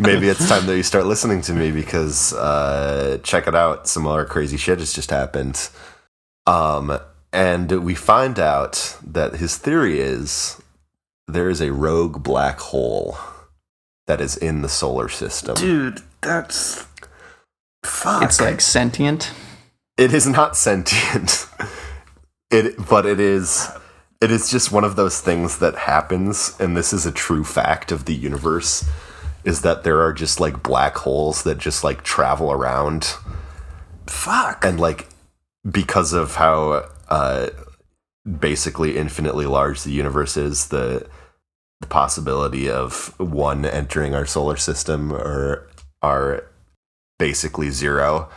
[0.00, 4.06] maybe it's time that you start listening to me because uh, check it out, some
[4.06, 5.68] other crazy shit has just happened.
[6.46, 6.98] Um,
[7.32, 10.60] and we find out that his theory is
[11.26, 13.18] there is a rogue black hole
[14.06, 15.54] that is in the solar system.
[15.54, 16.86] Dude, that's
[17.84, 18.22] fuck.
[18.22, 19.32] It's like sentient.
[19.96, 21.46] It is not sentient.
[22.50, 23.68] It but it is
[24.22, 27.92] it is just one of those things that happens and this is a true fact
[27.92, 28.88] of the universe
[29.44, 33.14] is that there are just like black holes that just like travel around
[34.06, 34.64] fuck.
[34.64, 35.08] and like
[35.70, 37.48] because of how uh
[38.38, 41.08] basically infinitely large the universe is the
[41.80, 45.68] the possibility of one entering our solar system are
[46.02, 46.44] are
[47.18, 48.28] basically zero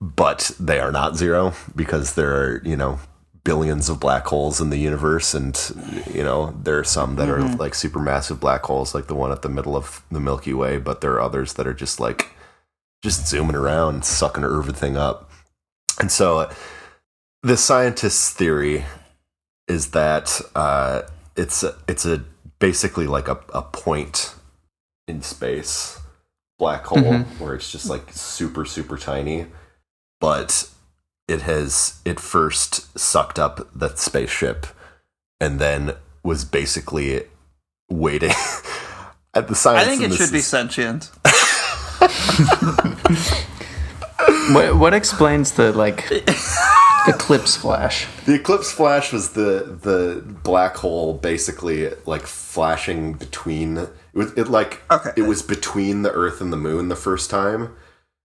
[0.00, 2.98] but they are not zero because there are you know
[3.44, 5.72] billions of black holes in the universe and
[6.12, 9.42] you know there are some that are like supermassive black holes like the one at
[9.42, 12.36] the middle of the milky way but there are others that are just like
[13.02, 15.30] just zooming around sucking everything up.
[16.00, 16.50] And so
[17.46, 18.84] the scientist's theory
[19.68, 21.02] is that uh,
[21.36, 22.24] it's a, it's a
[22.58, 24.34] basically like a, a point
[25.06, 26.00] in space
[26.58, 29.46] black hole where it's just like super super tiny
[30.20, 30.68] but
[31.28, 34.66] it has it first sucked up the spaceship
[35.38, 35.92] and then
[36.24, 37.22] was basically
[37.88, 38.30] waiting
[39.34, 41.12] at the I think it this should be sentient.
[44.50, 46.08] What, what explains the like
[47.08, 48.06] eclipse flash?
[48.24, 54.48] The eclipse flash was the the black hole basically like flashing between it was it
[54.48, 55.12] like Okay.
[55.16, 57.74] it was between the earth and the moon the first time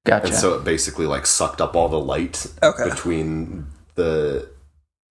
[0.06, 0.28] Gotcha.
[0.28, 2.90] and so it basically like sucked up all the light Okay.
[2.90, 4.48] between the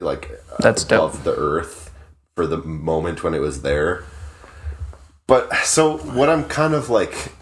[0.00, 1.10] like That's dope.
[1.12, 1.92] above the earth
[2.34, 4.04] for the moment when it was there
[5.26, 7.32] but so what i'm kind of like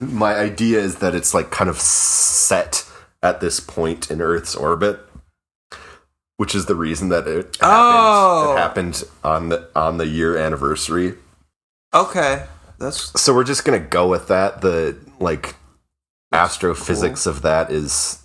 [0.00, 2.86] my idea is that it's like kind of set
[3.22, 4.98] at this point in earth's orbit
[6.40, 8.54] which is the reason that it happened Oh.
[8.54, 11.14] it happened on the on the year anniversary
[11.92, 12.46] Okay.
[12.78, 14.60] That's so we're just gonna go with that.
[14.62, 15.56] The like
[16.32, 18.22] astrophysics of that is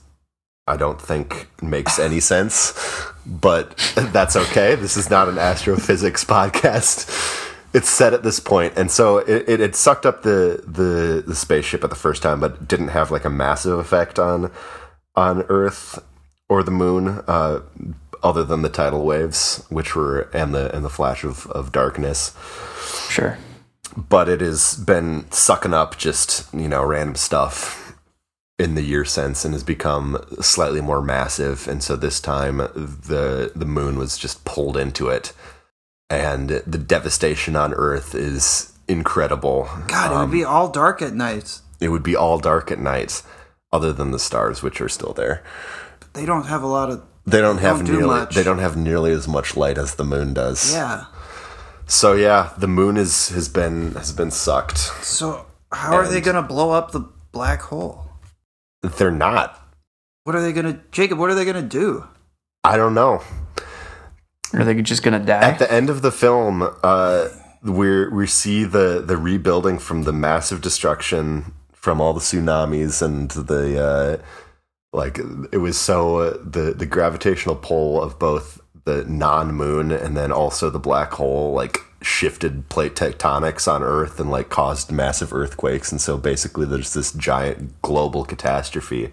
[0.68, 2.74] I don't think makes any sense.
[3.26, 3.76] But
[4.14, 4.76] that's okay.
[4.76, 7.10] This is not an astrophysics podcast.
[7.74, 8.74] It's set at this point.
[8.76, 12.22] point, and so it, it, it sucked up the, the the spaceship at the first
[12.24, 14.52] time, but didn't have like a massive effect on
[15.16, 16.00] on Earth
[16.48, 17.60] or the moon, uh,
[18.26, 22.36] other than the tidal waves, which were and the and the flash of, of darkness
[23.10, 23.38] sure.
[23.96, 27.96] but it has been sucking up just you know random stuff
[28.58, 33.52] in the year since and has become slightly more massive and so this time the
[33.56, 35.34] the moon was just pulled into it
[36.10, 40.12] and the devastation on earth is incredible God.
[40.12, 41.60] It would be um, all dark at night.
[41.80, 43.22] it would be all dark at night
[43.72, 45.44] other than the stars which are still there
[46.00, 47.04] But They don't have a lot of.
[47.26, 48.36] They don't have Don't do nearly much.
[48.36, 51.06] they don't have nearly as much light as the moon does Yeah.
[51.88, 56.44] so yeah the moon is has been has been sucked So how are they gonna
[56.44, 57.02] blow up the
[57.32, 58.06] black hole?
[58.82, 59.60] they're not
[60.24, 61.18] What are they gonna, Jacob?
[61.20, 62.06] What are they gonna do?
[62.64, 63.22] i don't know
[64.54, 65.42] Are they just gonna die?
[65.52, 67.28] At the end of the film, uh,
[67.64, 73.30] we we see the the rebuilding from the massive destruction from all the tsunamis and
[73.32, 74.18] the uh,
[74.96, 75.20] like.
[75.52, 80.32] It was so uh, the the gravitational pull of both the non moon and then
[80.32, 85.92] also the black hole like shifted plate tectonics on Earth and like caused massive earthquakes.
[85.92, 89.12] And so basically, there's this giant global catastrophe.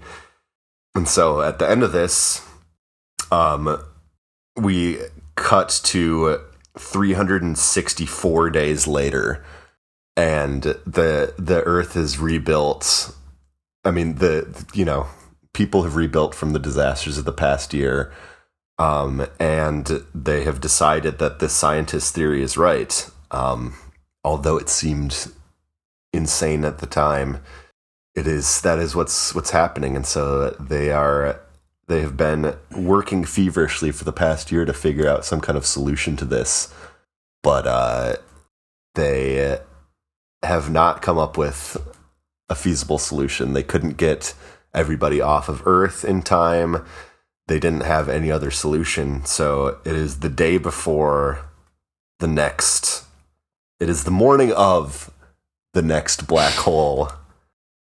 [0.94, 2.46] And so at the end of this,
[3.30, 3.82] um,
[4.56, 4.98] we
[5.36, 6.40] cut to
[6.78, 9.44] 364 days later
[10.16, 13.14] and the the earth is rebuilt
[13.84, 15.06] i mean the you know
[15.54, 18.12] people have rebuilt from the disasters of the past year
[18.78, 23.08] um, and they have decided that the scientist theory is right.
[23.30, 23.74] Um,
[24.24, 25.32] although it seemed
[26.12, 27.40] insane at the time
[28.14, 29.96] it is that is what's what's happening.
[29.96, 31.40] And so they are
[31.88, 35.64] they have been working feverishly for the past year to figure out some kind of
[35.66, 36.72] solution to this.
[37.42, 38.16] But uh
[38.94, 39.58] they
[40.42, 41.76] have not come up with
[42.50, 43.52] a feasible solution.
[43.52, 44.34] They couldn't get
[44.74, 46.84] everybody off of earth in time
[47.48, 51.44] they didn't have any other solution so it is the day before
[52.20, 53.04] the next
[53.80, 55.10] it is the morning of
[55.74, 57.10] the next black hole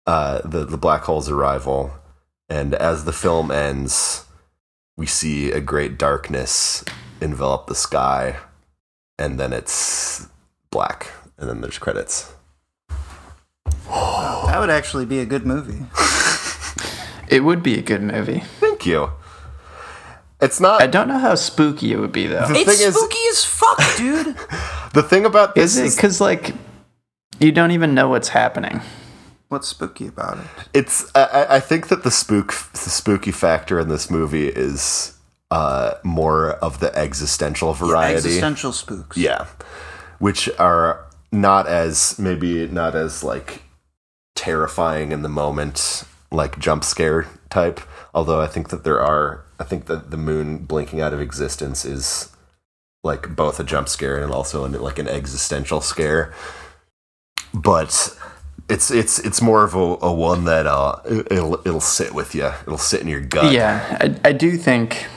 [0.05, 1.91] uh the the black hole's arrival
[2.49, 4.25] And as the film ends,
[4.95, 6.83] we see a great darkness
[7.19, 8.37] envelop the sky,
[9.19, 10.27] and then it's
[10.71, 12.31] black, and then there's credits.
[13.89, 15.85] That would actually be a good movie.
[17.29, 18.39] It would be a good movie.
[18.59, 19.11] Thank you.
[20.39, 20.81] It's not.
[20.81, 22.45] I don't know how spooky it would be though.
[22.47, 24.35] The It's thing is- spooky as fuck, dude.
[24.93, 26.53] the thing about this Is it is, because like
[27.39, 28.81] you don't even know what's happening?
[29.49, 30.45] What's spooky about it?
[30.73, 31.09] it's.
[31.15, 35.17] I, I- I think that the spook, the spooky factor in this movie is
[35.49, 38.17] uh, more of the existential variety.
[38.17, 39.17] Existential spooks.
[39.17, 39.47] Yeah.
[40.19, 43.63] Which are not as maybe not as like
[44.35, 47.79] terrifying in the moment like jump scare type.
[48.13, 51.85] Although I think that there are I think that the moon blinking out of existence
[51.85, 52.29] is
[53.03, 56.33] like both a jump scare and also an, like an existential scare.
[57.53, 58.17] But
[58.69, 62.51] it's it's it's more of a, a one that uh it'll it'll sit with you.
[62.63, 63.53] It'll sit in your gut.
[63.53, 65.07] Yeah, I, I do think,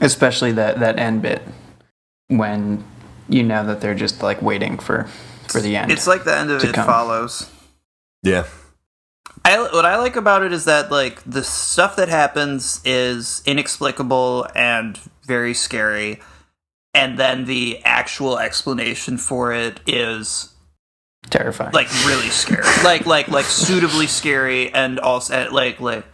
[0.00, 1.42] especially that that end bit
[2.28, 2.84] when
[3.28, 5.08] you know that they're just like waiting for
[5.48, 5.90] for the end.
[5.90, 6.86] It's like the end of It come.
[6.86, 7.50] Follows.
[8.22, 8.46] Yeah.
[9.44, 14.46] I, what I like about it is that like the stuff that happens is inexplicable
[14.54, 16.20] and very scary,
[16.94, 20.52] and then the actual explanation for it is
[21.30, 21.72] terrifying.
[21.72, 26.04] like really scary, like like like suitably scary, and also like like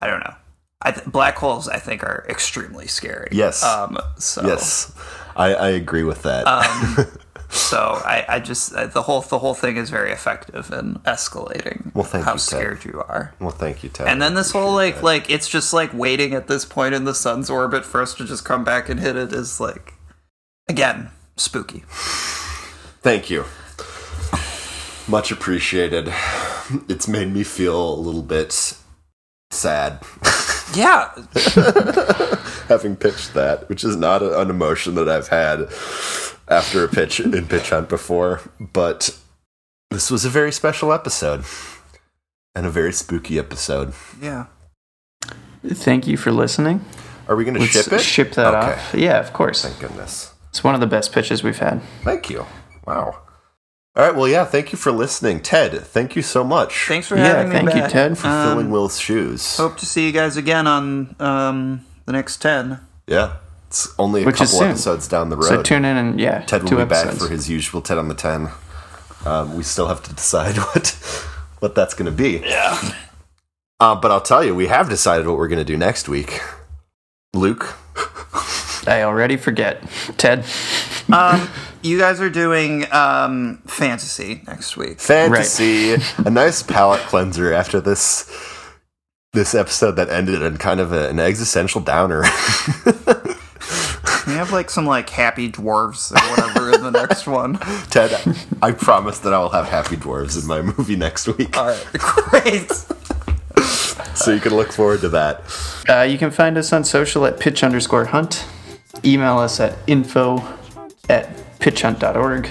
[0.00, 0.34] I don't know.
[0.80, 3.28] I th- black holes I think are extremely scary.
[3.32, 3.62] Yes.
[3.64, 3.98] Um.
[4.18, 4.46] So.
[4.46, 4.92] Yes.
[5.36, 6.46] I, I agree with that.
[6.46, 7.06] Um.
[7.50, 11.94] so I, I just uh, the whole the whole thing is very effective in escalating
[11.94, 12.40] Well, thank how you, Ted.
[12.40, 13.34] scared you are.
[13.40, 14.08] well, thank you, Ted.
[14.08, 15.04] And then this whole like that.
[15.04, 18.24] like it's just like waiting at this point in the sun's orbit for us to
[18.24, 19.94] just come back and hit it is like
[20.68, 21.84] again spooky.
[23.00, 23.44] Thank you.
[25.06, 26.12] Much appreciated.
[26.88, 28.74] It's made me feel a little bit
[29.50, 30.02] sad
[30.74, 31.10] Yeah,
[32.68, 35.60] having pitched that, which is not an emotion that I've had
[36.50, 38.40] after a pitch in Pitch Hunt before.
[38.60, 39.16] But
[39.90, 41.44] this was a very special episode
[42.54, 43.92] and a very spooky episode.
[44.20, 44.46] yeah.
[45.66, 46.84] Thank you for listening.
[47.26, 48.00] Are we going to ship it?
[48.00, 48.72] Ship that Okay.
[48.80, 48.94] off.
[48.94, 49.62] Yeah, of course.
[49.62, 50.32] Thank goodness.
[50.50, 51.82] It's one of the best pitches we've had.
[52.04, 52.46] Thank you.
[52.86, 53.18] Wow.
[53.96, 54.14] All right.
[54.14, 54.44] Well, yeah.
[54.44, 55.72] Thank you for listening, Ted.
[55.72, 57.88] Thank you so much Thanks for Yeah, having me thank you.
[57.90, 58.16] Ted.
[58.16, 59.56] for Um, filling Will's shoes.
[59.56, 62.80] Hope to see you guys again on um the next ten.
[63.08, 63.32] Yeah.
[63.68, 65.44] It's only a Which couple episodes down the road.
[65.44, 67.18] So tune in and yeah, Ted will two be episodes.
[67.18, 68.48] back for his usual Ted on the 10.
[69.26, 70.88] Um, we still have to decide what
[71.58, 72.40] what that's going to be.
[72.44, 72.92] Yeah.
[73.78, 76.40] Uh, but I'll tell you, we have decided what we're going to do next week.
[77.34, 77.76] Luke,
[78.86, 79.82] I already forget.
[80.16, 80.46] Ted.
[81.12, 81.48] Um,
[81.82, 84.98] you guys are doing um fantasy next week.
[84.98, 85.94] fantasy,
[86.24, 88.32] a nice palate cleanser after this
[89.34, 92.24] this episode that ended in kind of a, an existential downer.
[94.28, 97.58] We have like some like happy dwarves or whatever in the next one.
[97.90, 98.12] Ted,
[98.62, 101.86] I promise that I will have happy dwarves in my movie next week, All right,
[101.98, 102.70] great.
[104.14, 105.42] so you can look forward to that.
[105.88, 108.46] Uh, you can find us on social at pitch underscore hunt.
[109.04, 110.38] Email us at info
[111.08, 112.48] at pitchhunt.org.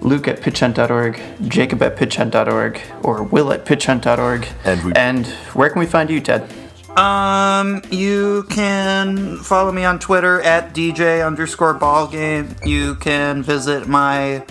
[0.00, 4.46] Luke at pitchhunt.org, Jacob at pitchhunt.org, or Will at pitchhunt.org.
[4.64, 6.48] And we- and where can we find you, Ted?
[6.98, 12.66] Um, you can follow me on Twitter at DJ underscore ballgame.
[12.66, 14.44] You can visit my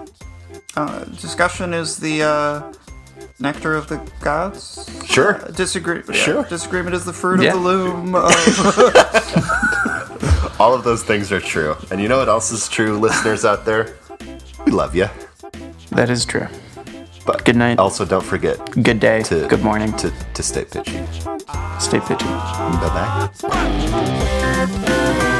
[0.75, 2.71] Uh, discussion is the uh,
[3.39, 4.89] nectar of the gods.
[5.05, 5.33] Sure.
[5.55, 6.01] Disagree.
[6.07, 6.43] yeah, Sure.
[6.43, 7.53] Disagreement is the fruit Yeah.
[7.55, 8.13] of the loom.
[8.15, 8.31] Uh,
[10.59, 11.75] All of those things are true.
[11.91, 13.95] And you know what else is true, listeners out there?
[14.65, 15.07] We love you.
[15.91, 16.47] That is true.
[17.25, 17.79] But Good night.
[17.79, 19.21] Also, don't forget Good day.
[19.23, 19.93] to Good morning.
[19.97, 20.99] to to stay pitchy.
[21.79, 22.25] Stay pitchy.
[22.25, 23.29] Bye
[24.57, 25.35] bye.